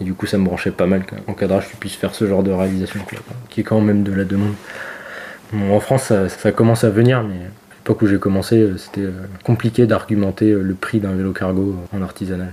[0.03, 2.43] Et du coup, ça me branchait pas mal qu'en cadrage, tu puisses faire ce genre
[2.43, 4.53] de réalisation, quoi, qui est quand même de la demande.
[5.53, 8.77] Bon, en France, ça, ça commence à venir, mais à l'époque où j'ai commencé, euh,
[8.77, 9.11] c'était euh,
[9.45, 12.51] compliqué d'argumenter euh, le prix d'un vélo cargo en artisanal.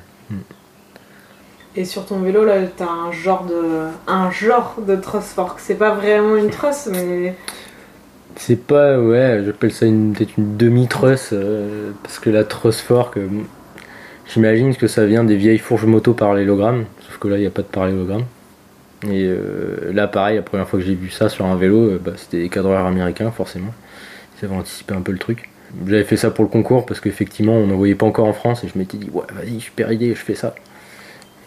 [1.77, 5.59] Et sur ton vélo, là, t'as un genre de, un genre de truss fork.
[5.61, 7.35] C'est pas vraiment une truss, mais
[8.37, 13.17] C'est pas, ouais, j'appelle ça une- peut-être une demi-truss, euh, parce que la truss fork,
[13.19, 13.29] euh,
[14.33, 17.51] j'imagine que ça vient des vieilles fourches moto parallélogramme, sauf que là, il n'y a
[17.51, 18.25] pas de parallélogramme.
[19.05, 22.01] Et euh, là, pareil, la première fois que j'ai vu ça sur un vélo, euh,
[22.03, 23.73] bah, c'était des cadreurs américains, forcément.
[24.41, 25.49] Ils avaient anticipé un peu le truc.
[25.87, 28.65] J'avais fait ça pour le concours, parce qu'effectivement, on n'en voyait pas encore en France,
[28.65, 30.55] et je m'étais dit, ouais, vas-y, super idée, je fais ça.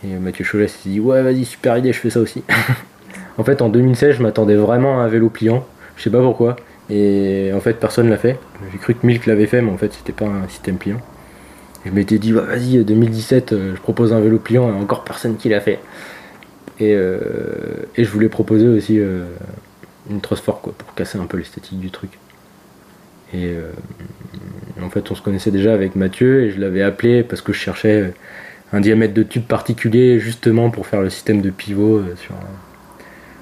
[0.03, 2.43] Et Mathieu Cholet s'est dit, ouais, vas-y, super idée, je fais ça aussi.
[3.37, 5.65] en fait, en 2016, je m'attendais vraiment à un vélo pliant,
[5.97, 6.55] je sais pas pourquoi.
[6.89, 8.37] Et en fait, personne l'a fait.
[8.71, 10.99] J'ai cru que Milk l'avait fait, mais en fait, c'était pas un système pliant.
[11.85, 15.49] Je m'étais dit, vas-y, 2017, euh, je propose un vélo pliant, et encore personne qui
[15.49, 15.79] l'a fait.
[16.79, 17.19] Et, euh,
[17.97, 19.25] je voulais proposer aussi euh,
[20.09, 22.11] une truss fork, quoi, pour casser un peu l'esthétique du truc.
[23.33, 23.71] Et euh,
[24.81, 27.57] en fait, on se connaissait déjà avec Mathieu et je l'avais appelé parce que je
[27.57, 28.13] cherchais
[28.71, 32.35] un diamètre de tube particulier justement pour faire le système de pivot euh, sur,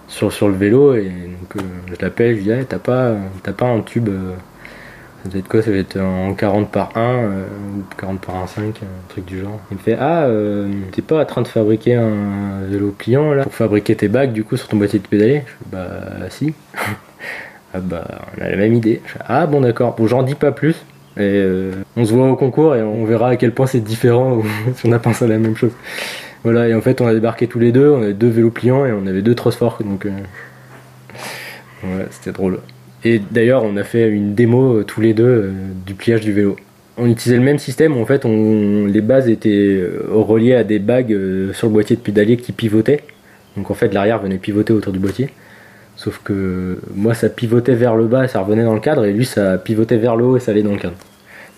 [0.07, 0.95] sur, sur le vélo.
[0.95, 3.15] Et donc euh, je l'appelle, je lui dis Eh, t'as pas,
[3.57, 4.33] pas un tube euh,
[5.23, 7.45] ça doit être quoi Ça va être en 40 par 1 euh,
[7.77, 8.73] ou 40 par 1,5, un
[9.09, 9.59] truc du genre.
[9.71, 13.43] Il me fait Ah, euh, t'es pas en train de fabriquer un vélo pliant là
[13.43, 15.43] pour fabriquer tes bagues du coup sur ton boîtier de pédalier?
[15.45, 16.53] Je fais, Bah, si.
[17.73, 18.05] ah, bah,
[18.37, 19.01] on a la même idée.
[19.05, 19.95] Fais, ah, bon, d'accord.
[19.95, 20.75] Bon, j'en dis pas plus.
[21.17, 24.33] Et euh, on se voit au concours et on verra à quel point c'est différent
[24.33, 24.45] ou
[24.75, 25.73] si on a pensé à la même chose.
[26.43, 27.89] Voilà, et en fait, on a débarqué tous les deux.
[27.91, 30.05] On avait deux vélos pliants et on avait deux truss forks donc.
[30.05, 30.11] euh,
[31.83, 32.59] Ouais, c'était drôle.
[33.03, 35.51] Et d'ailleurs, on a fait une démo euh, tous les deux euh,
[35.85, 36.55] du pliage du vélo.
[36.97, 40.77] On utilisait le même système, en fait, on, les bases étaient euh, reliées à des
[40.79, 43.01] bagues euh, sur le boîtier de pédalier qui pivotaient.
[43.57, 45.29] Donc en fait, l'arrière venait pivoter autour du boîtier.
[45.95, 49.13] Sauf que moi, ça pivotait vers le bas et ça revenait dans le cadre, et
[49.13, 50.95] lui, ça pivotait vers le haut et ça allait dans le cadre.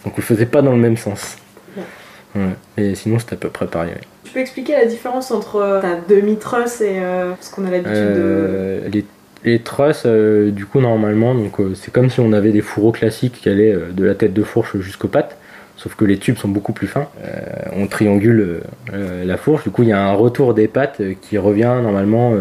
[0.04, 1.38] Donc on le faisait pas dans le même sens.
[2.36, 2.42] Ouais.
[2.78, 3.92] Et sinon, c'était à peu près pareil.
[3.92, 4.02] ouais.
[4.24, 8.90] Tu peux expliquer la différence entre ta demi-truss et euh, ce qu'on a l'habitude Euh,
[8.92, 9.06] les,
[9.44, 13.40] les trusses, euh, du coup, normalement, euh, c'est comme si on avait des fourreaux classiques
[13.42, 15.38] qui allaient euh, de la tête de fourche jusqu'aux pattes,
[15.76, 17.08] sauf que les tubes sont beaucoup plus fins.
[17.76, 18.62] On triangule
[18.94, 22.34] la fourche, du coup, il y a un retour des pattes qui revient normalement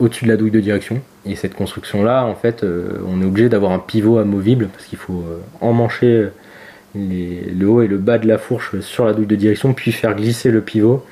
[0.00, 1.02] au-dessus de la douille de direction.
[1.26, 5.22] Et cette construction-là, en fait, on est obligé d'avoir un pivot amovible parce qu'il faut
[5.60, 6.28] emmancher
[6.94, 10.16] le haut et le bas de la fourche sur la douille de direction, puis faire
[10.16, 11.04] glisser le pivot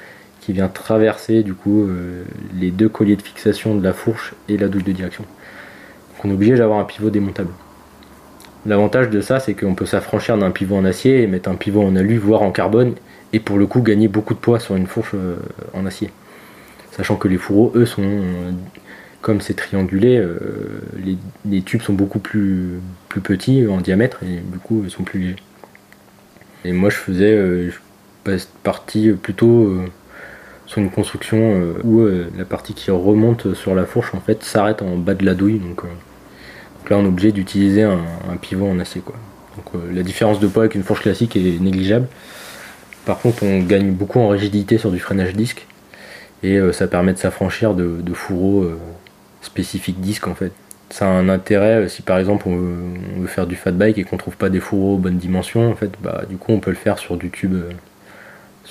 [0.44, 2.22] qui vient traverser du coup euh,
[2.54, 5.24] les deux colliers de fixation de la fourche et la douille de direction.
[6.22, 7.50] On est obligé d'avoir un pivot démontable.
[8.66, 11.82] L'avantage de ça, c'est qu'on peut s'affranchir d'un pivot en acier et mettre un pivot
[11.82, 12.94] en alu, voire en carbone,
[13.32, 15.36] et pour le coup gagner beaucoup de poids sur une fourche euh,
[15.72, 16.10] en acier.
[16.92, 18.50] Sachant que les fourreaux, eux, sont, euh,
[19.22, 20.22] comme c'est triangulé,
[21.44, 25.20] les, tubes sont beaucoup plus, plus petits en diamètre et du coup ils sont plus
[25.20, 25.36] légers.
[26.66, 27.70] Et moi je faisais,
[28.62, 29.70] partie plutôt
[30.66, 34.42] sur une construction euh, où euh, la partie qui remonte sur la fourche en fait
[34.42, 35.58] s'arrête en bas de la douille.
[35.58, 35.88] Donc, euh,
[36.90, 37.98] là on est obligé d'utiliser un,
[38.40, 39.00] pivot en acier.
[39.00, 39.16] Quoi.
[39.56, 42.08] Donc la différence de poids avec une fourche classique est négligeable.
[43.06, 45.66] Par contre on gagne beaucoup en rigidité sur du freinage disque
[46.42, 48.68] et ça permet de s'affranchir de, fourreaux
[49.40, 50.52] spécifiques disque en fait.
[50.90, 52.84] Ça a un intérêt si par exemple on veut,
[53.16, 55.74] on veut faire du fat bike et qu'on trouve pas des fourreaux bonne dimension en
[55.74, 57.54] fait bah du coup on peut le faire sur du tube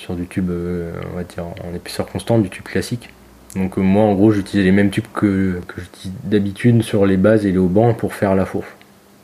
[0.04, 3.08] sur du tube euh, on va dire en épaisseur constante du tube classique.
[3.56, 7.16] Donc euh, moi en gros j'utilise les mêmes tubes que, que j'utilise d'habitude sur les
[7.16, 8.72] bases et les haubans pour faire la fourche.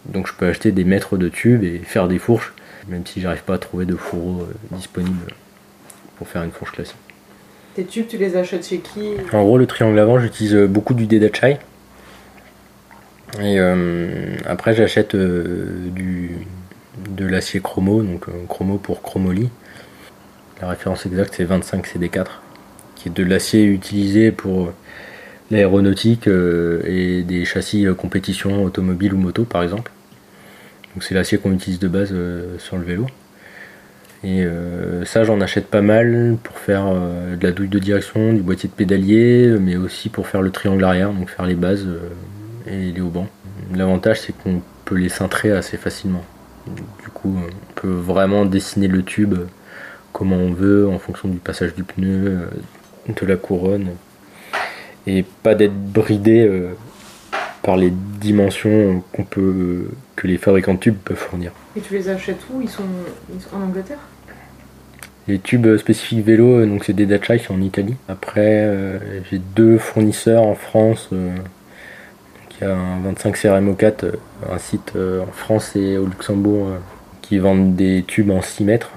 [0.07, 2.53] Donc je peux acheter des mètres de tubes et faire des fourches,
[2.89, 5.35] même si j'arrive pas à trouver de fourreaux euh, disponibles
[6.17, 6.97] pour faire une fourche classique.
[7.75, 9.11] Tes tubes, tu les achètes chez qui?
[9.33, 11.59] En gros, le triangle avant, j'utilise beaucoup du Dedachai.
[13.39, 16.33] Et euh, après, j'achète euh, du,
[17.11, 19.51] de l'acier chromo, donc euh, chromo pour chromoly.
[20.61, 22.27] La référence exacte, c'est 25 CD4,
[22.95, 24.73] qui est de l'acier utilisé pour
[25.51, 29.91] l'aéronautique euh, et des châssis euh, compétition automobile ou moto, par exemple.
[30.95, 33.07] Donc, c'est l'acier qu'on utilise de base euh, sur le vélo.
[34.23, 38.35] Et euh, ça, j'en achète pas mal pour faire euh, de la douille de direction,
[38.35, 41.87] du boîtier de pédalier, mais aussi pour faire le triangle arrière, donc faire les bases
[41.87, 42.11] euh,
[42.67, 43.29] et les haubans.
[43.75, 46.25] L'avantage, c'est qu'on peut les cintrer assez facilement.
[46.67, 49.39] Du coup, euh, on peut vraiment dessiner le tube
[50.15, 52.49] euh, comme on veut en fonction du passage du pneu,
[53.09, 53.89] euh, de la couronne,
[55.07, 56.75] et pas d'être bridé euh,
[57.63, 61.53] par les dimensions qu'on peut, que les fabricants de tubes peuvent fournir.
[61.77, 62.61] Et tu les achètes où?
[62.61, 62.83] Ils sont,
[63.35, 63.99] ils sont en Angleterre?
[65.29, 67.95] Les tubes spécifiques vélo, euh, donc c'est des Dachai qui sont en Italie.
[68.09, 68.99] Après, euh,
[69.31, 71.09] j'ai deux fournisseurs en France.
[71.13, 71.37] euh,
[72.61, 74.13] il y a un 25 CRMO4, euh,
[74.53, 76.69] un site euh, en France et au Luxembourg
[77.23, 78.91] qui vendent des tubes en 6 mètres,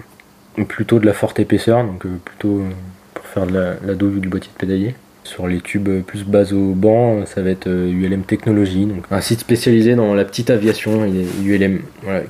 [0.62, 2.70] plutôt de la forte épaisseur, donc euh, plutôt euh,
[3.14, 4.96] pour faire de la, la douille du boîtier de pédalier.
[5.24, 9.22] Sur les tubes euh, plus bas au banc, ça va être ULM Technologies, donc un
[9.22, 11.06] site spécialisé dans la petite aviation
[11.44, 11.80] ULM,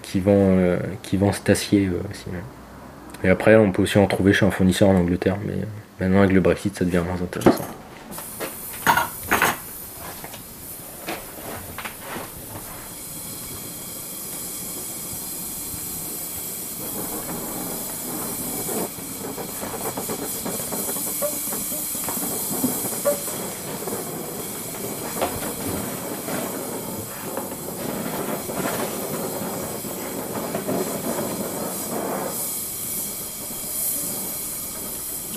[0.01, 0.57] qui vend,
[1.01, 2.25] qui vend cet acier aussi.
[3.23, 5.55] Et après, on peut aussi en trouver chez un fournisseur en Angleterre, mais
[5.99, 7.65] maintenant avec le Brexit, ça devient moins intéressant.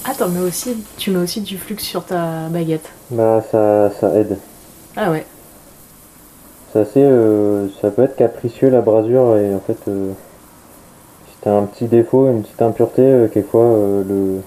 [0.09, 2.89] Ah, t'en mets aussi, tu mets aussi du flux sur ta baguette.
[3.11, 4.39] Bah, ça, ça aide.
[4.97, 5.27] Ah ouais.
[6.73, 7.03] c'est assez.
[7.03, 10.13] euh, ça peut être capricieux la brasure et en fait, euh,
[11.29, 14.41] si t'as un petit défaut, une petite impureté, euh, quelquefois euh, le,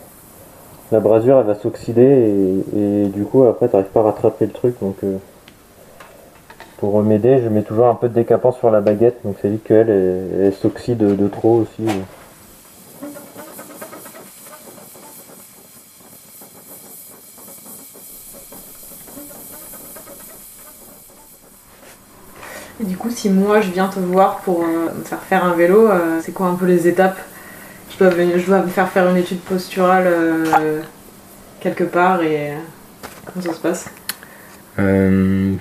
[0.91, 2.01] la brasure elle va s'oxyder
[2.75, 4.95] et, et du coup après t'arrives pas à rattraper le truc donc.
[6.77, 9.63] pour remédier, je mets toujours un peu de décapant sur la baguette, donc ça évite
[9.63, 11.83] qu'elle elle, elle s'oxyde de, trop aussi.
[22.99, 26.19] Coup, si moi je viens te voir pour euh, me faire faire un vélo, euh,
[26.21, 27.17] c'est quoi un peu les étapes
[27.91, 30.81] je dois, venir- me faire faire une étude posturale euh,
[31.59, 32.51] quelque part et
[33.25, 33.89] comment ça se passe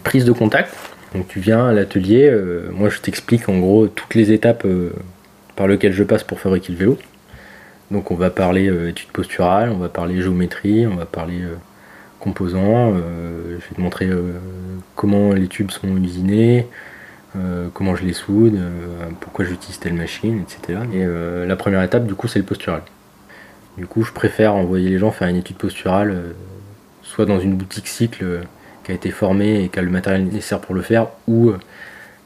[0.04, 0.72] prise de contact.
[1.14, 2.30] Donc tu viens à l'atelier,
[2.70, 4.66] moi je t'explique en gros toutes les étapes
[5.56, 6.98] par lesquelles je passe pour fabriquer le vélo.
[7.90, 11.40] Donc on va parler euh, étude posturale, on va parler géométrie, on va parler
[12.20, 14.10] composants, je vais te montrer
[14.94, 16.66] comment les tubes sont usinés,
[17.36, 20.80] euh, comment je les soude, euh, pourquoi j'utilise telle machine, etc.
[20.92, 22.82] Et euh, la première étape du coup c'est le postural.
[23.76, 26.34] Du coup je préfère envoyer les gens faire une étude posturale
[27.02, 28.40] soit dans une boutique cycle
[28.82, 31.52] qui a été formée et qui a le matériel nécessaire pour le faire, ou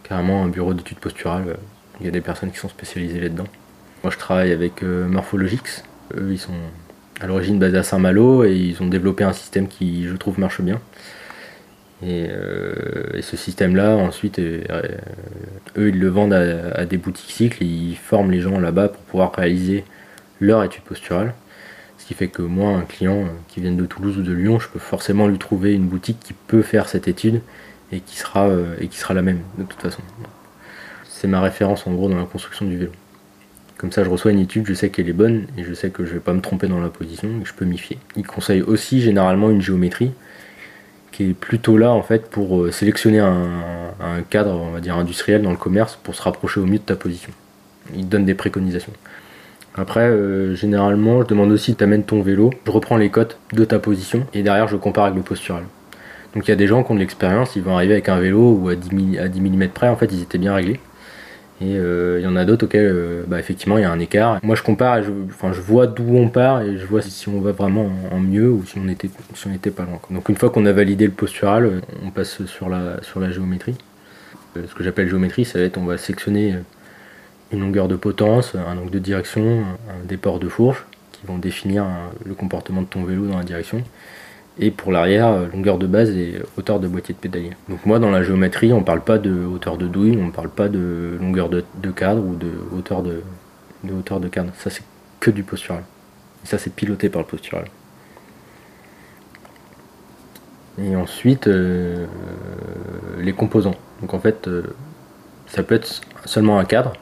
[0.03, 1.57] carrément un bureau d'études posturales.
[2.01, 3.47] Il y a des personnes qui sont spécialisées là-dedans.
[4.03, 5.85] Moi je travaille avec Morphologix.
[6.17, 6.53] Eux ils sont
[7.21, 10.61] à l'origine basés à Saint-Malo et ils ont développé un système qui je trouve marche
[10.61, 10.81] bien.
[12.03, 14.83] Et, euh, et ce système-là, ensuite, euh, euh,
[15.77, 19.03] eux, ils le vendent à, des boutiques cycles et ils forment les gens là-bas pour
[19.03, 19.85] pouvoir réaliser
[20.41, 21.35] leur étude posturale.
[21.99, 24.69] Ce qui fait que moi, un client qui vient de Toulouse ou de Lyon, je
[24.69, 27.41] peux forcément lui trouver une boutique qui peut faire cette étude
[27.93, 28.51] et qui sera,
[28.81, 30.03] et qui sera la même, de toute façon.
[31.09, 32.91] C'est ma référence en gros dans la construction du vélo.
[33.79, 36.05] Comme ça, je reçois une étude, je sais qu'elle est bonne et je sais que
[36.05, 37.99] je vais pas me tromper dans la position et que je peux m'y fier.
[38.17, 40.11] Il conseille aussi généralement une géométrie
[41.13, 43.39] qui est plutôt là en fait pour euh, sélectionner un,
[44.31, 46.97] cadre, on va dire industriel dans le commerce pour se rapprocher au mieux de ta
[46.97, 47.31] position.
[47.95, 48.93] Il donne des préconisations.
[49.75, 53.65] Après, euh, généralement, je demande aussi tu amènes ton vélo, je reprends les cotes de
[53.65, 55.65] ta position et derrière je compare avec le postural.
[56.35, 58.19] Donc il y a des gens qui ont de l'expérience, ils vont arriver avec un
[58.19, 60.81] vélo où à 10, mi- à 10 mm près, en fait, ils étaient bien réglés.
[61.61, 64.01] Et euh, il y en a d'autres auxquels, euh, bah, effectivement, il y a un
[64.01, 64.41] écart.
[64.43, 67.41] Moi, je compare, je, enfin, je vois d'où on part et je vois si on
[67.41, 70.01] va vraiment en, mieux ou si on était, si on était pas loin.
[70.11, 73.77] Donc une fois qu'on a validé le postural, on passe sur la, sur la géométrie.
[74.57, 76.57] Euh, Ce que j'appelle géométrie, ça va être, on va sectionner
[77.53, 81.39] une longueur de potence, un angle de direction, un- des ports de fourche qui vont
[81.39, 81.85] définir
[82.25, 83.83] le comportement de ton vélo dans la direction.
[84.59, 87.53] Et pour l'arrière, euh, longueur de base et hauteur de boîtier de pédalier.
[87.69, 90.69] Donc moi, dans la géométrie, on parle pas de hauteur de douille, on parle pas
[90.69, 93.23] de longueur de, cadre ou de hauteur de,
[93.85, 94.51] de hauteur de cadre.
[94.59, 94.85] Ça, c'est
[95.21, 95.85] que du postural.
[96.45, 97.65] Et ça, c'est piloté par le postural.
[100.79, 102.07] Et ensuite, euh,
[103.19, 103.75] les composants.
[104.01, 104.75] Donc en fait, euh,
[105.47, 106.95] ça peut être seulement un cadre,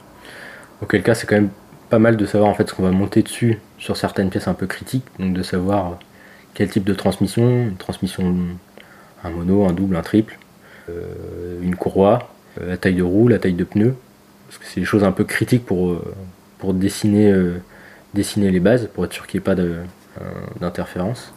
[0.82, 1.50] auquel cas c'est quand même
[1.88, 4.54] pas mal de savoir en fait ce qu'on va monter dessus sur certaines pièces un
[4.54, 5.98] peu critiques, donc de savoir
[6.54, 8.34] quel type de transmission, une transmission
[9.24, 10.38] un mono, un double, un triple,
[10.88, 12.30] euh, une courroie,
[12.60, 13.94] euh, la taille de roue, la taille de pneu,
[14.46, 16.14] parce que c'est des choses un peu critiques pour, euh,
[16.58, 17.32] pour dessiner,
[18.14, 19.62] dessiner les bases, pour être sûr qu'il n'y ait pas
[20.60, 21.32] d'interférence.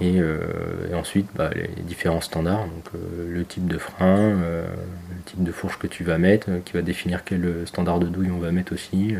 [0.00, 2.84] Et, et ensuite, bah, les différents standards, donc
[3.28, 7.24] le type de frein, le type de fourche que tu vas mettre, qui va définir
[7.24, 9.16] quel standard de douille on va mettre aussi,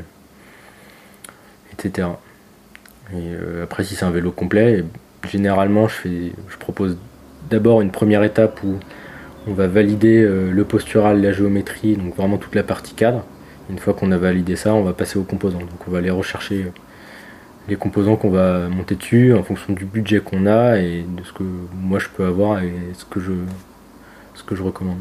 [1.73, 2.09] etc.
[3.13, 4.85] Et euh, après, si c'est un vélo complet,
[5.29, 6.97] généralement, je, fais, je propose
[7.51, 8.77] d'abord une première étape où
[9.47, 13.25] on va valider euh, le postural, la géométrie, donc vraiment toute la partie cadre.
[13.71, 15.59] Une fois qu'on a validé ça, on va passer aux composants.
[15.59, 16.71] Donc on va aller rechercher euh,
[17.69, 21.33] les composants qu'on va monter dessus en fonction du budget qu'on a et de ce
[21.33, 21.43] que
[21.75, 23.33] moi je peux avoir et ce que je,
[24.35, 25.01] ce que je recommande.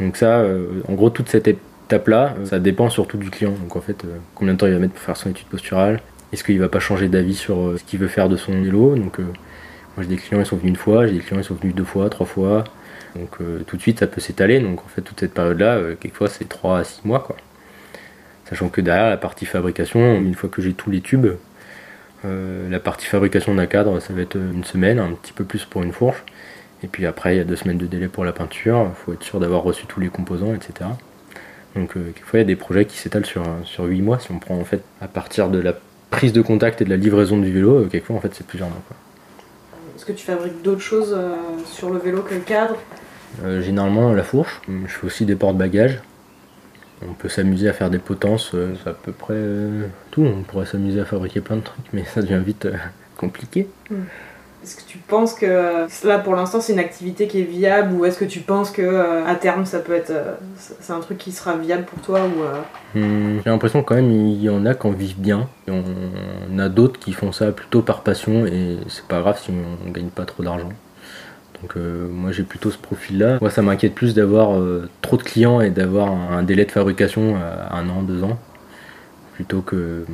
[0.00, 0.44] Donc ça,
[0.88, 3.52] en gros, toute cette étape-là, ça dépend surtout du client.
[3.52, 4.04] Donc en fait,
[4.34, 6.00] combien de temps il va mettre pour faire son étude posturale
[6.32, 8.94] Est-ce qu'il va pas changer d'avis sur euh, ce qu'il veut faire de son vélo
[8.94, 9.24] Donc euh,
[9.96, 11.74] moi j'ai des clients, ils sont venus une fois, j'ai des clients, ils sont venus
[11.74, 12.64] deux fois, trois fois.
[13.16, 14.60] Donc euh, tout de suite, ça peut s'étaler.
[14.60, 17.20] Donc en fait, toute cette période-là, quelquefois, c'est 3 à 6 mois.
[17.20, 17.36] Quoi.
[18.48, 21.28] Sachant que derrière, la partie fabrication, une fois que j'ai tous les tubes,
[22.24, 25.82] la partie fabrication d'un cadre, ça va être une semaine, un petit peu plus pour
[25.82, 26.22] une fourche.
[26.84, 28.90] Et puis après, il y a deux semaines de délai pour la peinture.
[28.90, 30.90] Il faut être sûr d'avoir reçu tous les composants, etc.
[31.74, 34.18] Donc quelquefois, il y a des projets qui s'étalent sur, sur 8 mois.
[34.18, 35.74] Si on prend en fait à partir de la
[36.12, 38.68] prise de contact et de la livraison du vélo, euh, quelquefois, en fait, c'est plusieurs
[38.68, 38.78] mois.
[39.96, 41.34] Est-ce que tu fabriques d'autres choses euh,
[41.64, 42.76] sur le vélo que le cadre?
[43.44, 44.60] Euh, généralement, la fourche.
[44.68, 46.00] Je fais aussi des porte-bagages.
[47.08, 49.42] On peut s'amuser à faire des potences, c'est à peu près
[50.12, 50.22] tout.
[50.22, 52.68] On pourrait s'amuser à fabriquer plein de trucs, mais ça devient vite
[53.16, 53.66] compliqué.
[53.90, 53.94] Mm.
[54.62, 58.04] Est-ce que tu penses que là pour l'instant c'est une activité qui est viable ou
[58.04, 61.18] est-ce que tu penses que euh, à terme ça peut être euh, c'est un truc
[61.18, 62.60] qui sera viable pour toi ou euh,
[62.94, 65.48] Hmm, J'ai l'impression quand même il y en a qui en vivent bien.
[65.66, 69.50] Et on, a d'autres qui font ça plutôt par passion et c'est pas grave si
[69.50, 70.68] on, gagne pas trop d'argent.
[71.60, 73.38] Donc euh, moi j'ai plutôt ce profil-là.
[73.40, 77.36] Moi ça m'inquiète plus d'avoir euh, trop de clients et d'avoir un, délai de fabrication
[77.36, 78.38] à un an, deux ans,
[79.34, 80.04] plutôt que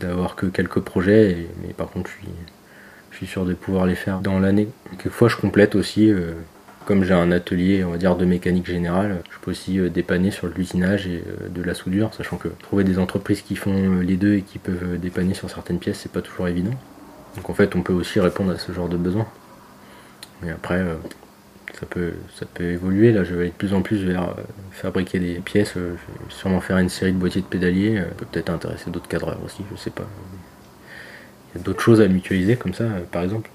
[0.00, 1.30] d'avoir que quelques projets.
[1.32, 2.32] et- mais par contre je suis,
[3.26, 4.68] sûr de pouvoir les faire dans l'année.
[4.90, 6.10] Quelquefois je complète aussi.
[6.10, 6.32] euh,
[6.84, 10.32] comme j'ai un atelier, on va dire, de mécanique générale, je peux aussi euh, dépanner
[10.32, 14.16] sur l'usinage et euh, de la soudure, sachant que trouver des entreprises qui font les
[14.16, 16.72] deux et qui peuvent dépanner sur certaines pièces, c'est pas toujours évident.
[17.36, 19.26] Donc en fait, on peut aussi répondre à ce genre de besoin.
[20.42, 20.84] Mais après,
[21.78, 23.12] ça peut, ça peut évoluer.
[23.12, 24.34] Là, je vais aller de plus en plus vers
[24.70, 25.72] fabriquer des pièces.
[25.74, 25.96] je vais
[26.28, 27.98] sûrement faire une série de boîtiers de pédaliers.
[27.98, 30.06] euh, peut peut-être intéresser d'autres cadreurs aussi, je sais pas.
[31.54, 33.50] Il y a d'autres choses à mutualiser comme ça, euh, par exemple.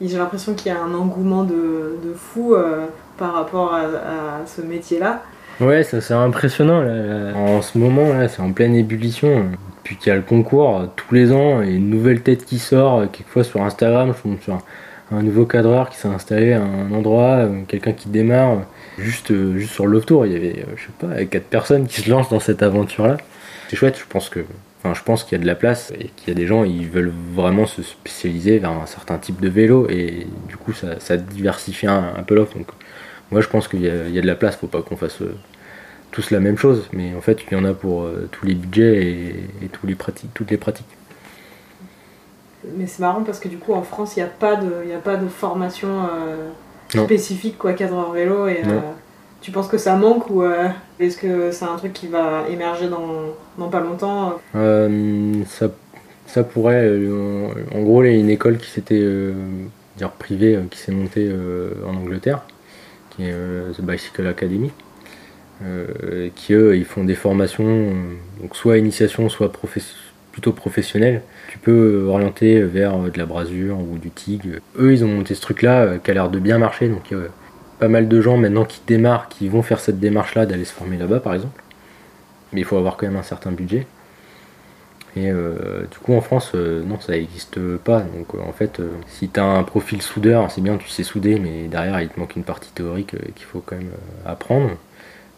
[0.00, 2.86] j'ai l'impression qu'il y a un engouement de, de fou euh,
[3.18, 5.22] par rapport à, à ce métier-là.
[5.60, 6.82] Ouais, ça c'est impressionnant.
[6.82, 7.36] là, là.
[7.36, 9.46] En ce moment, là, c'est en pleine ébullition.
[9.84, 12.58] Puis qu'il y a le concours euh, tous les ans et une nouvelle tête qui
[12.58, 13.10] sort.
[13.10, 14.62] Quelquefois sur Instagram, je tombe sur un,
[15.12, 18.58] un nouveau cadreur qui s'est installé à un endroit, quelqu'un qui démarre.
[18.98, 22.10] Juste, juste sur le Tour, il y avait, je sais pas, quatre personnes qui se
[22.10, 23.18] lancent dans cette aventure-là.
[23.68, 24.40] C'est chouette, je pense que.
[24.86, 26.62] Enfin, je pense qu'il y a de la place et qu'il y a des gens,
[26.64, 31.00] ils veulent vraiment se spécialiser vers un certain type de vélo et du coup, ça,
[31.00, 32.56] ça diversifie un, un peu l'offre.
[32.56, 32.68] Donc,
[33.32, 34.96] moi, je pense qu'il y, a- il y a de la place, faut pas qu'on
[34.96, 35.34] fasse euh,
[36.12, 38.54] tous la même chose, mais en fait, il y en a pour euh, tous les
[38.54, 39.30] budgets et,
[39.64, 40.86] et tous les pratiques, toutes les pratiques.
[42.76, 44.92] Mais c'est marrant parce que du coup en France il n'y a, pas de- y
[44.92, 46.48] a pas de formation euh,
[46.88, 48.48] spécifique quoi, cadreur vélo.
[48.48, 48.82] Et, Non.
[49.46, 50.66] Tu penses que ça manque ou euh,
[50.98, 55.40] est-ce que c'est un truc qui va émerger dans, pas longtemps Euh,
[56.26, 59.06] ça, pourrait, euh, en gros, il y a une école qui s'était,
[59.96, 61.30] dire privée, qui s'est montée
[61.86, 62.42] en Angleterre,
[63.10, 63.34] qui est
[63.76, 64.72] The Bicycle Academy,
[66.34, 67.92] qui eux, ils font des formations,
[68.42, 69.52] donc soit initiation, soit
[70.32, 71.22] plutôt professionnelles.
[71.50, 74.60] Tu peux orienter vers de la brasure ou du TIG.
[74.76, 77.14] Eux, ils ont monté ce truc-là qui a l'air de bien marcher, donc
[77.78, 80.96] pas mal de gens maintenant qui démarrent, qui vont faire cette démarche-là d'aller se former
[80.96, 81.62] là-bas, par exemple.
[82.52, 83.86] Mais il faut avoir quand même un certain budget.
[85.16, 88.00] Et euh, du coup, en France, euh, non, ça n'existe pas.
[88.00, 91.68] Donc, euh, en fait, si tu un profil soudeur, c'est bien, tu sais souder, mais
[91.68, 93.92] derrière, il te manque une partie théorique qu'il faut quand même
[94.26, 94.70] apprendre.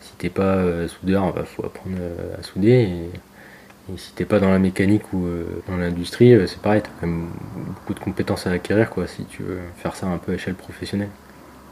[0.00, 1.96] Si t'es pas soudeur, il faut apprendre
[2.38, 2.70] à souder.
[2.70, 5.26] Et, et si t'es pas dans la mécanique ou
[5.68, 7.28] dans l'industrie, c'est pareil, tu as quand même
[7.74, 10.54] beaucoup de compétences à acquérir quoi, si tu veux faire ça un peu à échelle
[10.54, 11.10] professionnelle.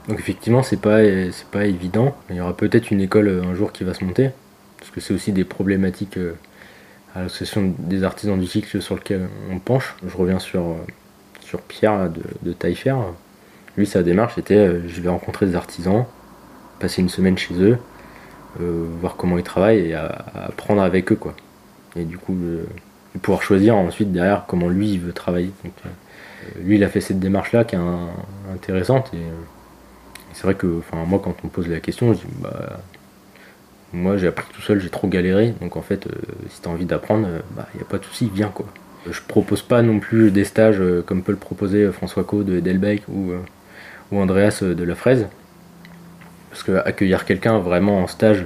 [0.08, 1.02] Donc, effectivement, c'est pas,
[1.32, 2.14] c'est pas évident.
[2.30, 4.30] Il y aura peut-être une école euh, un jour qui va se monter,
[4.78, 6.16] parce que c'est aussi des problématiques.
[6.16, 6.34] euh,
[7.14, 9.96] à l'association des artisans du cycle sur lequel on penche.
[10.06, 10.74] Je reviens sur, euh,
[11.40, 12.94] sur Pierre de, de Taillefer.
[13.78, 16.04] Lui, sa démarche était je vais rencontrer des artisans,
[16.78, 17.78] passer une semaine chez eux,
[18.58, 21.16] voir comment ils travaillent et apprendre avec eux.
[21.16, 21.34] quoi.
[21.96, 22.36] Et du coup,
[23.22, 25.52] pouvoir choisir ensuite derrière comment lui il veut travailler.
[26.60, 28.10] Lui, il a fait cette démarche-là qui est un-
[28.52, 29.10] intéressante.
[30.36, 32.78] C'est vrai que enfin, moi, quand on me pose la question, je dis bah,
[33.94, 36.10] moi j'ai appris tout seul, j'ai trop galéré, donc en fait, euh,
[36.50, 38.66] si t'as envie d'apprendre, il bah, n'y a pas de souci, viens quoi.
[39.10, 42.42] Je propose pas non plus des stages euh, comme peut le proposer euh, François Co
[42.42, 43.38] de Delbecq ou, euh,
[44.12, 45.26] ou Andreas euh, de La Fraise.
[46.50, 48.44] Parce que accueillir quelqu'un vraiment en stage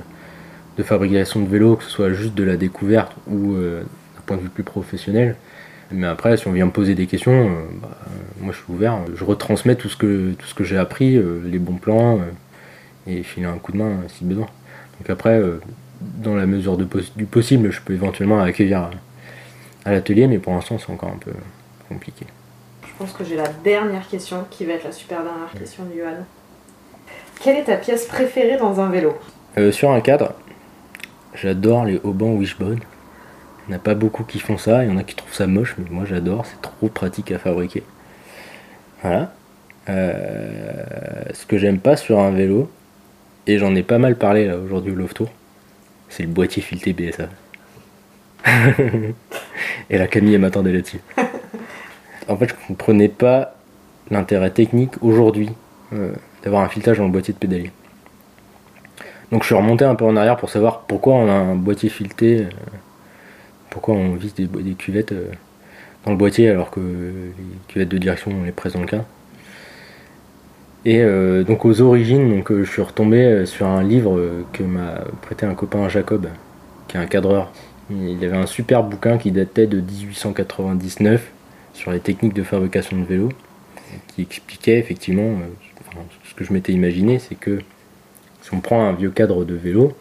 [0.78, 4.36] de fabrication de vélo, que ce soit juste de la découverte ou euh, d'un point
[4.36, 5.34] de vue plus professionnel,
[5.91, 8.11] mais après, si on vient me poser des questions, euh, bah, euh,
[8.41, 11.41] moi je suis ouvert, je retransmets tout ce que, tout ce que j'ai appris, euh,
[11.45, 12.20] les bons plans,
[13.07, 14.47] et filer un coup de main si besoin.
[14.99, 15.43] Donc après,
[16.01, 16.86] dans la mesure de
[17.16, 18.91] du possible, je peux éventuellement accueillir à,
[19.84, 21.32] à l'atelier, mais pour l'instant c'est encore un peu
[21.88, 22.26] compliqué.
[22.86, 25.99] Je pense que j'ai la dernière question qui va être la super dernière question de
[25.99, 26.26] Johan.
[27.43, 29.14] Quelle est ta pièce préférée dans un vélo?
[29.57, 30.34] Euh, sur un cadre,
[31.34, 32.80] j'adore les haubans Wishbone.
[33.70, 35.32] Il n'y en a pas beaucoup qui font ça, il y en a qui trouvent
[35.32, 37.84] ça moche, mais moi j'adore, c'est trop pratique à fabriquer.
[39.00, 39.32] Voilà.
[39.88, 40.82] Euh,
[41.32, 42.68] ce que j'aime pas sur un vélo,
[43.46, 45.28] et j'en ai pas mal parlé là aujourd'hui au Love Tour,
[46.08, 47.28] c'est le boîtier fileté BSA.
[49.90, 51.00] et la Camille m'attendait là-dessus.
[52.26, 53.54] en fait, je comprenais pas
[54.10, 55.50] l'intérêt technique aujourd'hui
[55.92, 56.10] euh,
[56.42, 57.70] d'avoir un filetage dans le boîtier de pédalier.
[59.30, 61.88] Donc je suis remonté un peu en arrière pour savoir pourquoi on a un boîtier
[61.88, 62.48] fileté, euh,
[63.70, 65.30] pourquoi on vise des, cuvettes euh,
[66.04, 67.32] dans le boîtier alors que les
[67.68, 69.04] cuvettes de direction on les presse dans le cadre.
[70.84, 74.18] Et euh, donc aux origines, donc, euh, je suis retombé sur un livre
[74.52, 76.28] que m'a prêté un copain Jacob,
[76.88, 77.52] qui est un cadreur.
[77.90, 81.30] Il avait un super bouquin qui datait de 1899
[81.74, 83.28] sur les techniques de fabrication de vélo
[84.08, 85.38] qui expliquait effectivement
[86.28, 87.60] ce que je m'étais imaginé, c'est que
[88.42, 89.92] si on prend un vieux cadre de vélo,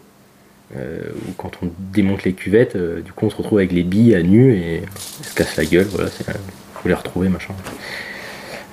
[0.76, 3.82] euh, ou quand on démonte les cuvettes, euh, du coup on se retrouve avec les
[3.82, 4.88] billes à nu et elles
[5.24, 6.32] se casse la gueule, voilà, c'est, euh,
[6.74, 7.54] faut les retrouver, machin.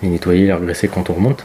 [0.03, 1.43] Les nettoyer, les regresser quand on remonte.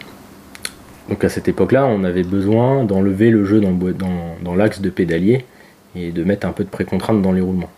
[1.08, 5.46] Donc à cette époque-là, on avait besoin d'enlever le jeu dans l'axe de pédalier
[5.96, 7.70] et de mettre un peu de précontrainte dans les roulements.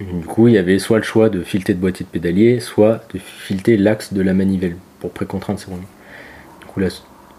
[0.00, 3.04] Du coup, il y avait soit le choix de fileter de boîtier de pédalier, soit
[3.14, 5.86] de fileter l'axe de la manivelle pour précontraindre ces roulements.
[6.60, 6.88] Du coup, là,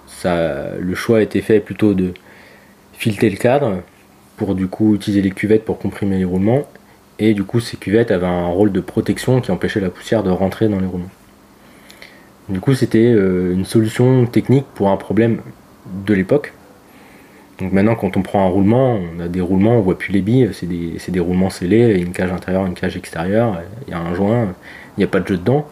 [0.07, 2.13] ça, le choix a été fait plutôt de
[3.03, 3.81] fileter le cadre
[4.37, 6.63] pour du coup utiliser les cuvettes pour comprimer les roulements.
[7.19, 10.29] Et du coup, ces cuvettes avaient un rôle de protection qui empêchait la poussière de
[10.29, 11.11] rentrer dans les roulements.
[12.47, 15.41] Du coup, c'était euh, une solution technique pour un problème
[16.05, 16.53] de l'époque.
[17.59, 20.21] Donc maintenant, quand on prend un roulement, on a des roulements, on voit plus les
[20.21, 24.13] billes, c'est des, roulements scellés, une cage intérieure, une cage extérieure, il y a un
[24.15, 24.45] joint,
[24.97, 25.67] il n'y a pas de jeu dedans.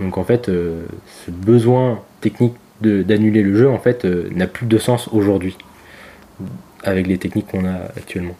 [0.00, 0.84] Donc en fait, euh,
[1.26, 5.56] ce besoin technique d'annuler le jeu, en fait, euh, n'a plus de sens aujourd'hui,
[6.84, 8.36] avec les techniques qu'on a actuellement.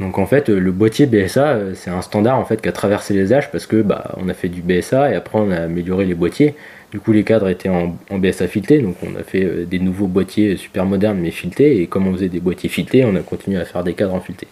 [0.00, 2.72] Donc en fait, euh, le boîtier BSA, euh, c'est un standard en fait qui a
[2.72, 5.56] traversé les âges parce que bah, on a fait du BSA et après on a
[5.56, 6.54] amélioré les boîtiers.
[6.92, 10.06] Du coup, les cadres étaient en, BSA fileté, donc on a fait euh, des nouveaux
[10.06, 11.80] boîtiers super modernes mais filetés.
[11.80, 14.20] Et comme on faisait des boîtiers filetés, on a continué à faire des cadres en
[14.20, 14.46] fileté.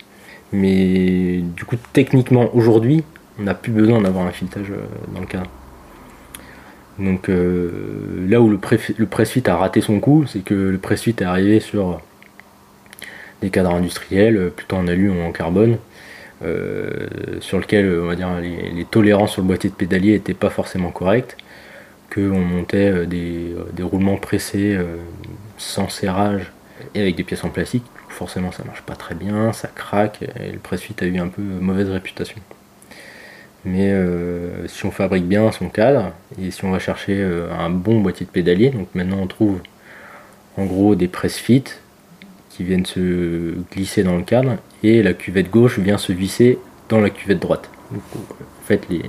[0.53, 3.05] Mais du coup, techniquement, aujourd'hui,
[3.39, 4.83] on n'a plus besoin d'avoir un filetage euh,
[5.15, 5.51] dans le cadre.
[6.99, 7.71] Donc euh,
[8.29, 9.09] là où le, pré- le
[9.51, 12.01] a raté son coup, c'est que le press fit est arrivé sur
[13.43, 15.79] des cadres industriels, euh, plutôt en alu ou en carbone,
[16.45, 17.07] euh,
[17.41, 20.91] sur lequel on va dire les, tolérances sur le boîtier de pédalier n'étaient pas forcément
[20.91, 21.37] correctes,
[22.13, 24.97] qu'on montait euh, des, euh, roulements pressés euh,
[25.59, 26.53] sans serrage
[26.95, 27.85] et avec des pièces en plastique.
[28.09, 31.29] Forcément, ça marche pas très bien, ça craque, et le press fit a eu un
[31.29, 32.41] peu mauvaise réputation.
[33.65, 37.71] Mais euh, si on fabrique bien son cadre et si on va chercher euh, un
[37.71, 39.61] bon boîtier de pédalier, donc maintenant on trouve
[40.59, 41.65] en gros des press fit
[42.55, 47.01] qui viennent se glisser dans le cadre et la cuvette gauche vient se visser dans
[47.01, 47.69] la cuvette droite.
[47.93, 49.03] En fait, les-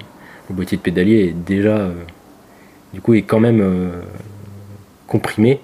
[0.50, 1.94] le boîtier de pédalier est déjà, euh,
[2.94, 4.02] du coup, est quand même euh,
[5.08, 5.60] comprimé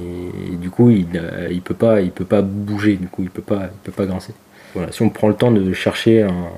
[0.00, 2.96] et, du coup, il, euh, il peut pas, il peut pas bouger.
[2.96, 4.32] Du coup, il peut pas, il peut pas grincer.
[4.74, 6.48] Voilà, si on prend le temps de chercher un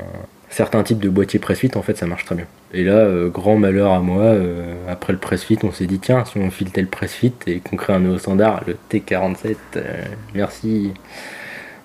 [0.55, 2.47] certain type de boîtier press fit, en fait, ça marche très bien.
[2.73, 5.99] Et là, euh, grand malheur à moi, euh, après le press fit, on s'est dit
[5.99, 9.57] tiens, si on filetait le press fit et qu'on crée un nouveau standard, le T47,
[9.77, 10.93] euh, merci.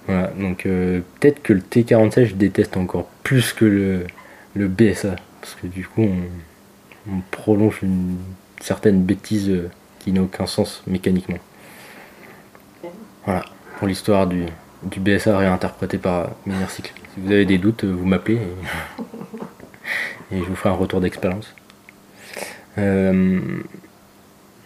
[0.08, 4.08] Voilà, donc peut-être que le T47, je déteste encore plus que le,
[4.56, 8.18] le BSA, parce que du coup, on, on prolonge une
[8.60, 9.52] certaine bêtise
[10.00, 11.38] qui n'a aucun sens mécaniquement.
[13.26, 13.46] Voilà,
[13.78, 14.46] pour l'histoire du,
[14.84, 16.99] du BSA réinterprété par Menhir Cycle.
[17.14, 18.40] Si vous avez des doutes, vous m'appelez
[20.32, 21.54] et, et je vous ferai un retour d'expérience.
[22.78, 23.40] Euh,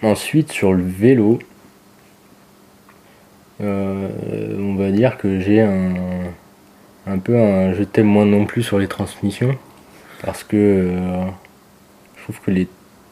[0.01, 1.39] ensuite, sur le vélo,
[3.61, 4.09] euh,
[4.59, 5.93] on va dire que j'ai un,
[7.07, 9.55] un peu un je t'aime moins non plus sur les transmissions
[10.23, 11.25] parce que euh,
[12.17, 12.67] je trouve que les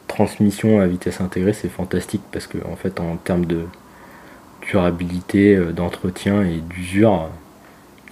[0.08, 3.66] transmissions à vitesse intégrée c'est fantastique parce que en fait en termes de
[4.62, 7.30] durabilité, d'entretien et d'usure,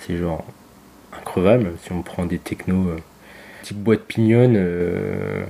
[0.01, 0.45] c'est genre
[1.83, 2.97] Si on prend des technos euh,
[3.63, 5.45] type boîte pignonne euh,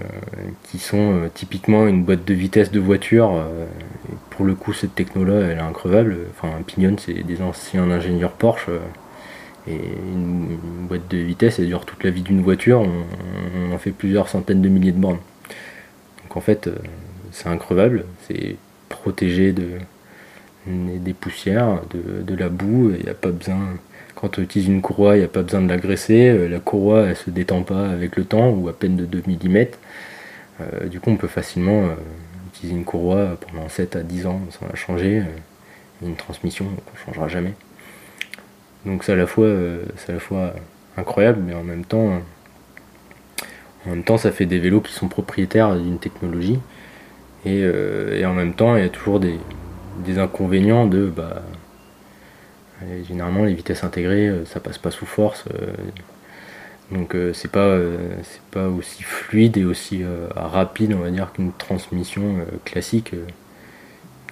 [0.64, 3.47] qui sont euh, typiquement une boîte de vitesse de voiture,
[4.31, 6.18] pour le coup cette techno là elle est increvable.
[6.31, 8.68] Enfin un pignonne c'est des anciens ingénieurs Porsche.
[9.68, 10.59] et une,
[10.89, 14.61] boîte de vitesse, elle dure toute la vie d'une voiture, on, en fait plusieurs centaines
[14.61, 15.20] de milliers de bornes.
[16.22, 16.68] Donc en fait,
[17.33, 18.57] c'est increvable, c'est
[18.89, 19.78] protégé de,
[20.66, 23.76] des poussières, de, de la boue, il n'y a pas besoin,
[24.14, 27.06] quand on utilise une courroie, il n'y a pas besoin de l'agresser, euh, la courroie
[27.06, 29.66] elle se détend pas avec le temps, ou à peine de 2 mm.
[30.61, 31.94] Euh, du coup on peut facilement euh,
[32.48, 35.22] utiliser une courroie pendant 7 à 10 ans sans la changer,
[36.02, 37.54] une transmission qu'on ne changera jamais.
[38.84, 40.54] Donc c'est à la fois, à la fois
[40.96, 42.22] incroyable, mais en même temps,
[44.18, 46.58] ça fait des vélos qui sont propriétaires d'une technologie,
[47.46, 47.64] et,
[48.24, 49.38] en même temps, il y a toujours des,
[50.04, 51.42] des inconvénients de, bah,
[53.07, 55.72] généralement les vitesses intégrées, euh, ça passe pas sous force, euh,
[56.91, 57.78] donc euh, c'est pas,
[58.24, 60.03] c'est pas aussi fluide et aussi
[60.35, 63.14] rapide, on va dire, qu'une transmission classique,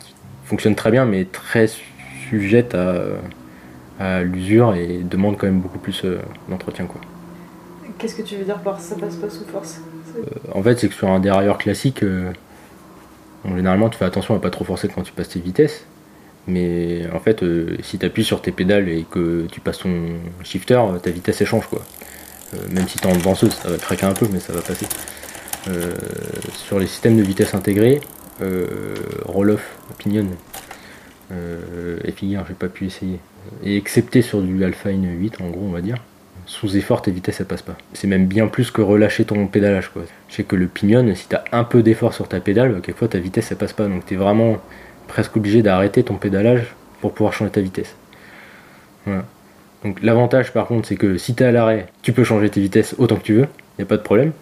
[0.01, 1.69] qui fonctionne très bien, mais très
[2.29, 2.95] sujette à
[4.01, 6.05] à l'usure et demande quand même beaucoup plus
[6.49, 7.01] d'entretien quoi.
[7.99, 9.81] Qu'est-ce que tu veux dire par ça passe pas sous force?
[10.55, 14.51] En fait c'est que sur un dérailleur classique, bon, généralement tu fais attention à pas
[14.51, 15.85] trop forcer quand tu passes tes vitesses,
[16.49, 19.95] mais en fait euh, si tu appuies sur tes pédales et que tu passes ton
[20.43, 21.83] shifter, euh, ta vitesse elle change quoi.
[22.55, 24.87] Euh, même si t'es en danseuse, ça va craquer un peu, mais ça va passer.
[26.55, 28.01] Sur les systèmes de vitesse intégrés,
[29.27, 30.29] roll-off, pinion,
[31.31, 33.19] et figure, j'ai pas pu essayer.
[33.63, 35.99] Et excepté sur du Alpha N 8, en gros, on va dire,
[36.47, 37.77] sous effort, tes vitesses, elles passent pas.
[37.93, 40.05] C'est même bien plus que relâcher ton pédalage, quoi.
[40.31, 43.19] Je sais que le pinion, si t'as un peu d'effort sur ta pédale, quelquefois ta
[43.19, 43.87] vitesse, elle passe pas.
[43.87, 44.57] Donc t'es vraiment
[45.09, 47.97] presque obligé d'arrêter ton pédalage pour pouvoir changer ta vitesse.
[49.85, 52.95] Donc l'avantage, par contre, c'est que si t'es à l'arrêt, tu peux changer tes vitesses
[52.99, 53.47] autant que tu veux,
[53.79, 54.33] y a pas de problème.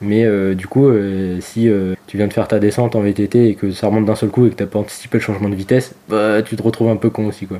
[0.00, 3.48] Mais euh, du coup, euh, si euh, tu viens de faire ta descente en VTT
[3.48, 5.54] et que ça remonte d'un seul coup et que t'as pas anticipé le changement de
[5.54, 7.58] vitesse, bah tu te retrouves un peu con aussi quoi.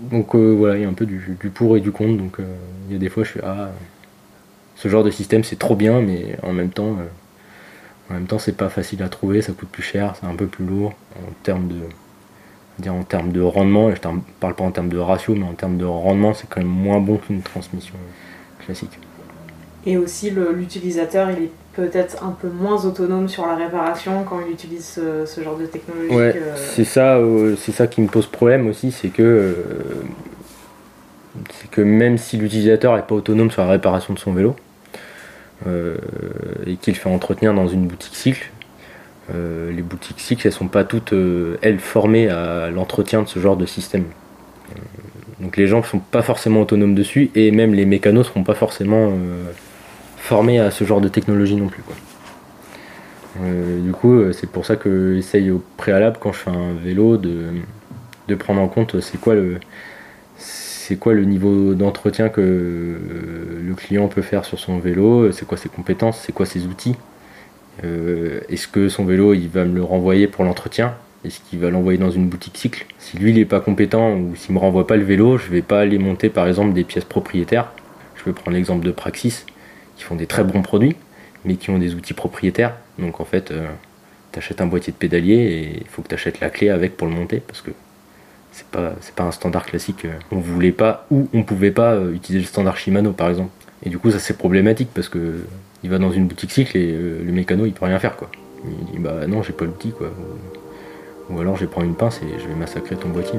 [0.00, 2.18] Donc voilà, il y a un peu du, pour et du contre.
[2.18, 2.36] Donc
[2.88, 3.70] il y a des fois je suis ah
[4.76, 6.98] ce genre de système c'est trop bien, mais en même temps
[8.10, 10.46] en même temps c'est pas facile à trouver, ça coûte plus cher, c'est un peu
[10.46, 11.80] plus lourd en termes de
[12.78, 13.90] dire en termes de rendement.
[13.90, 16.48] Et je ne parle pas en termes de ratio, mais en termes de rendement, c'est
[16.48, 17.94] quand même moins bon qu'une transmission
[18.64, 18.98] classique.
[19.86, 24.52] Et aussi, l'utilisateur, il est peut-être un peu moins autonome sur la réparation quand il
[24.52, 26.14] utilise ce, ce genre de technologie.
[26.14, 29.54] Ouais, c'est ça, euh, c'est ça qui me pose problème aussi, c'est que euh,
[31.52, 34.56] c'est que même si l'utilisateur n'est pas autonome sur la réparation de son vélo
[35.66, 38.50] et qu'il fait entretenir dans une boutique cycle,
[39.34, 43.38] euh, les boutiques cycles elles sont pas toutes euh, elles formées à l'entretien de ce
[43.38, 44.04] genre de système.
[44.70, 44.80] Euh,
[45.40, 49.10] donc les gens sont pas forcément autonomes dessus et même les mécanos seront pas forcément
[49.10, 49.50] euh,
[50.16, 51.82] formés à ce genre de technologie non plus.
[53.42, 56.72] Euh, du coup, euh, c'est pour ça que j'essaye au préalable quand je fais un
[56.74, 57.50] vélo de,
[58.28, 59.60] de prendre en compte euh, c'est quoi le
[60.88, 65.32] c'est quoi le niveau d'entretien que euh, le client peut faire sur son vélo, euh,
[65.32, 66.96] c'est quoi ses compétences, c'est quoi ses outils.
[67.84, 70.94] Euh, Est-ce que son vélo il va me le renvoyer pour l'entretien
[71.26, 72.86] Est-ce qu'il va l'envoyer dans une boutique cycle?
[72.98, 75.60] Si lui il est pas compétent ou s'il me renvoie pas le vélo, je vais
[75.60, 77.70] pas aller monter par exemple des pièces propriétaires.
[78.16, 79.44] Je peux prendre l'exemple de Praxis
[79.98, 80.96] qui font des très bons produits
[81.44, 82.74] mais qui ont des outils propriétaires.
[82.98, 83.52] Donc en fait,
[84.32, 86.96] tu achètes un boîtier de pédalier et il faut que tu achètes la clé avec
[86.96, 87.72] pour le monter parce que
[88.58, 90.04] c'est pas, pas un standard classique.
[90.04, 93.50] euh, On voulait pas ou on pouvait pas euh, utiliser le standard Shimano par exemple.
[93.84, 95.44] Et du coup, ça c'est problématique parce que
[95.84, 98.30] il va dans une boutique cycle et euh, le mécano il peut rien faire quoi.
[98.64, 100.10] Il dit bah non, j'ai pas l'outil quoi.
[101.30, 103.38] Ou, alors je vais prendre une pince et je vais massacrer ton boîtier.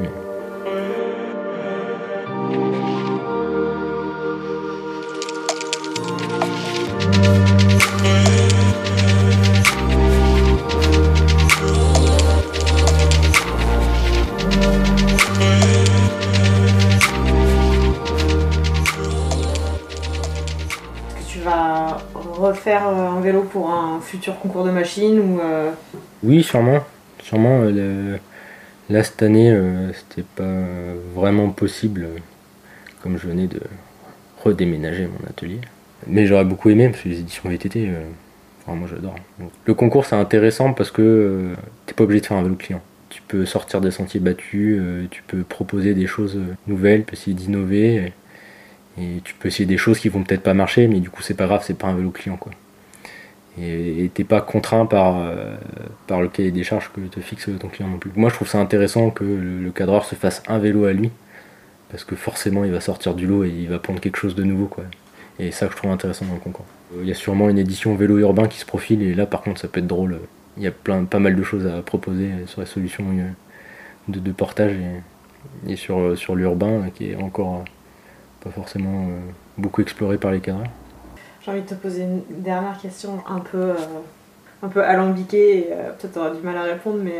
[22.40, 25.72] Refaire euh, un vélo pour un futur concours de machine ou euh,
[26.24, 26.80] Oui, sûrement.
[27.22, 27.62] Sûrement.
[27.64, 28.18] euh,
[28.90, 29.56] Là, cette année,
[29.94, 30.64] c'était pas
[31.14, 32.08] vraiment possible,
[33.04, 33.60] comme je venais de
[34.44, 35.60] redéménager mon atelier.
[36.08, 37.92] Mais j'aurais beaucoup aimé, parce que les éditions VTT,
[38.66, 39.14] enfin, moi j'adore.
[39.66, 41.50] Le concours, c'est intéressant parce que
[41.86, 42.82] t'es pas obligé de faire un vélo client.
[43.12, 44.82] Tu peux sortir des sentiers battus,
[45.12, 48.12] tu peux proposer des choses nouvelles, essayer d'innover.
[49.00, 51.36] Et, tu peux essayer des choses qui vont peut-être pas marcher, mais du coup, c'est
[51.36, 52.52] pas grave, c'est pas un vélo client, quoi
[53.62, 55.56] et t'es pas contraint par, euh,
[56.08, 58.12] par le cahier des charges que te fixe ton client non plus.
[58.16, 61.12] Moi je trouve ça intéressant que le, cadreur se fasse un vélo à lui,
[61.92, 64.44] parce que forcément il va sortir du lot et il va prendre quelque chose de
[64.44, 64.68] nouveau.
[64.68, 64.86] Quoi.
[65.40, 66.66] Et ça je trouve intéressant dans le concours.
[67.02, 69.60] Il y a sûrement une édition vélo urbain qui se profile et là par contre
[69.60, 70.20] ça peut être drôle.
[70.58, 73.30] Il y a plein, pas mal de choses à proposer sur la solution euh,
[74.08, 77.64] de, de portage et, et sur, euh, sur l'urbain qui est encore
[78.44, 79.18] pas forcément euh,
[79.58, 80.68] beaucoup exploré par les cadreurs.
[81.42, 83.76] J'ai envie de te poser une dernière question un peu, euh,
[84.64, 87.20] un peu alambiquée et euh, peut-être tu auras du mal à répondre, mais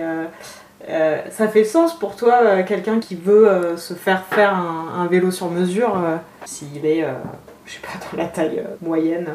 [0.90, 5.02] euh, ça fait sens pour toi, euh, quelqu'un qui veut euh, se faire faire un,
[5.02, 6.02] un vélo sur mesure,
[6.46, 7.06] s'il est,
[7.66, 9.30] je sais pas, dans la taille moyenne?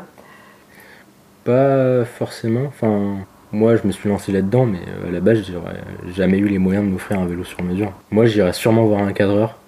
[1.45, 2.64] Pas forcément.
[2.66, 3.18] Enfin,
[3.53, 5.80] moi, je me suis lancé là-dedans, mais à la base, j'aurais
[6.14, 7.93] jamais eu les moyens de m'offrir un vélo sur mesure.
[8.11, 9.59] Moi, j'irais sûrement voir un cadreur,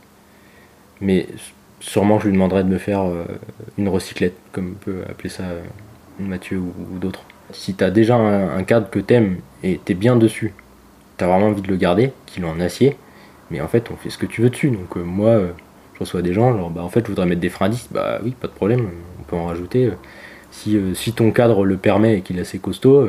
[1.03, 1.29] mais
[1.81, 3.25] sûrement, je lui demanderais de me faire euh,
[3.79, 5.63] une recyclette, comme peut appeler ça euh,
[6.19, 7.23] Mathieu ou, d'autres.
[7.53, 10.53] Si t'as déjà un, cadre que t'aimes et t'es bien dessus,
[11.17, 12.97] t'as vraiment envie de le garder, qu'il est en acier,
[13.51, 14.71] mais en fait, on fait ce que tu veux dessus.
[14.71, 15.41] Donc, euh, moi,
[15.95, 17.75] je reçois des gens, genre, bah en fait, je voudrais mettre des freins à.
[17.93, 18.89] Bah oui, pas de problème,
[19.21, 19.91] on peut en rajouter.
[20.51, 23.09] si, si ton cadre le permet et qu'il est assez costaud,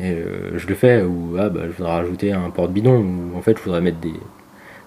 [0.00, 1.02] je le fais.
[1.02, 4.14] Ou ah, bah, je voudrais rajouter un porte-bidon, ou en fait je voudrais mettre des,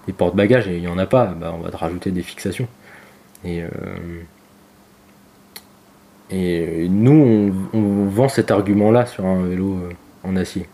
[0.06, 2.68] des porte-bagages et il n'y en a pas, bah, on va te rajouter des fixations.
[3.44, 3.68] Et, euh,
[6.32, 9.92] euh, nous, on, vend cet argument-là sur un vélo euh,
[10.24, 10.66] en acier.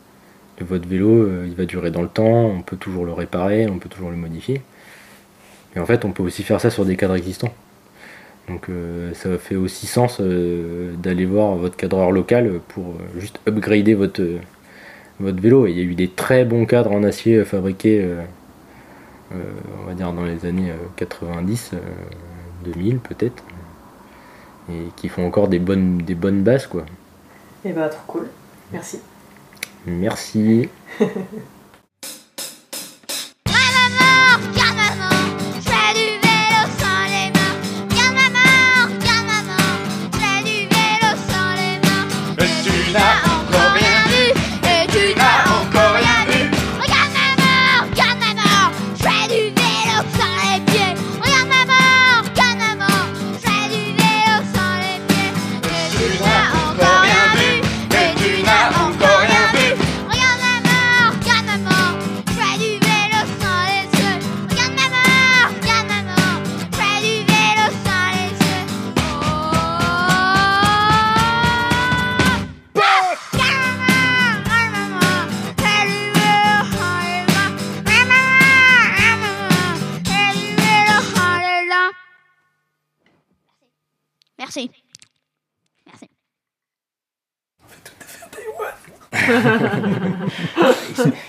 [0.61, 3.91] Votre vélo, il va durer dans le temps, on peut toujours le réparer, on peut
[3.91, 4.63] toujours le modifier.
[5.75, 7.53] Et en fait, on peut aussi faire ça sur des cadres existants.
[8.49, 8.71] Donc
[9.13, 14.23] ça fait aussi sens d'aller voir votre cadreur local pour juste upgrader votre,
[15.21, 15.67] vélo.
[15.67, 18.09] Il y a eu des très bons cadres en acier fabriqués,
[19.31, 21.75] dans les années 90.
[22.67, 23.43] 2000 peut-être,
[24.71, 26.85] et qui font encore des bonnes, des bonnes basses quoi.
[27.65, 28.29] Et bah trop cool,
[28.73, 29.01] merci.
[29.87, 30.69] Merci.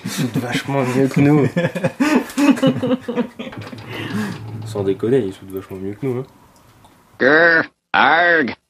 [0.06, 1.48] Ils sautent vachement mieux que nous.
[4.66, 6.26] Sans déconner, ils sautent vachement mieux que nous.
[7.22, 7.64] Hein.
[7.94, 8.54] Arg,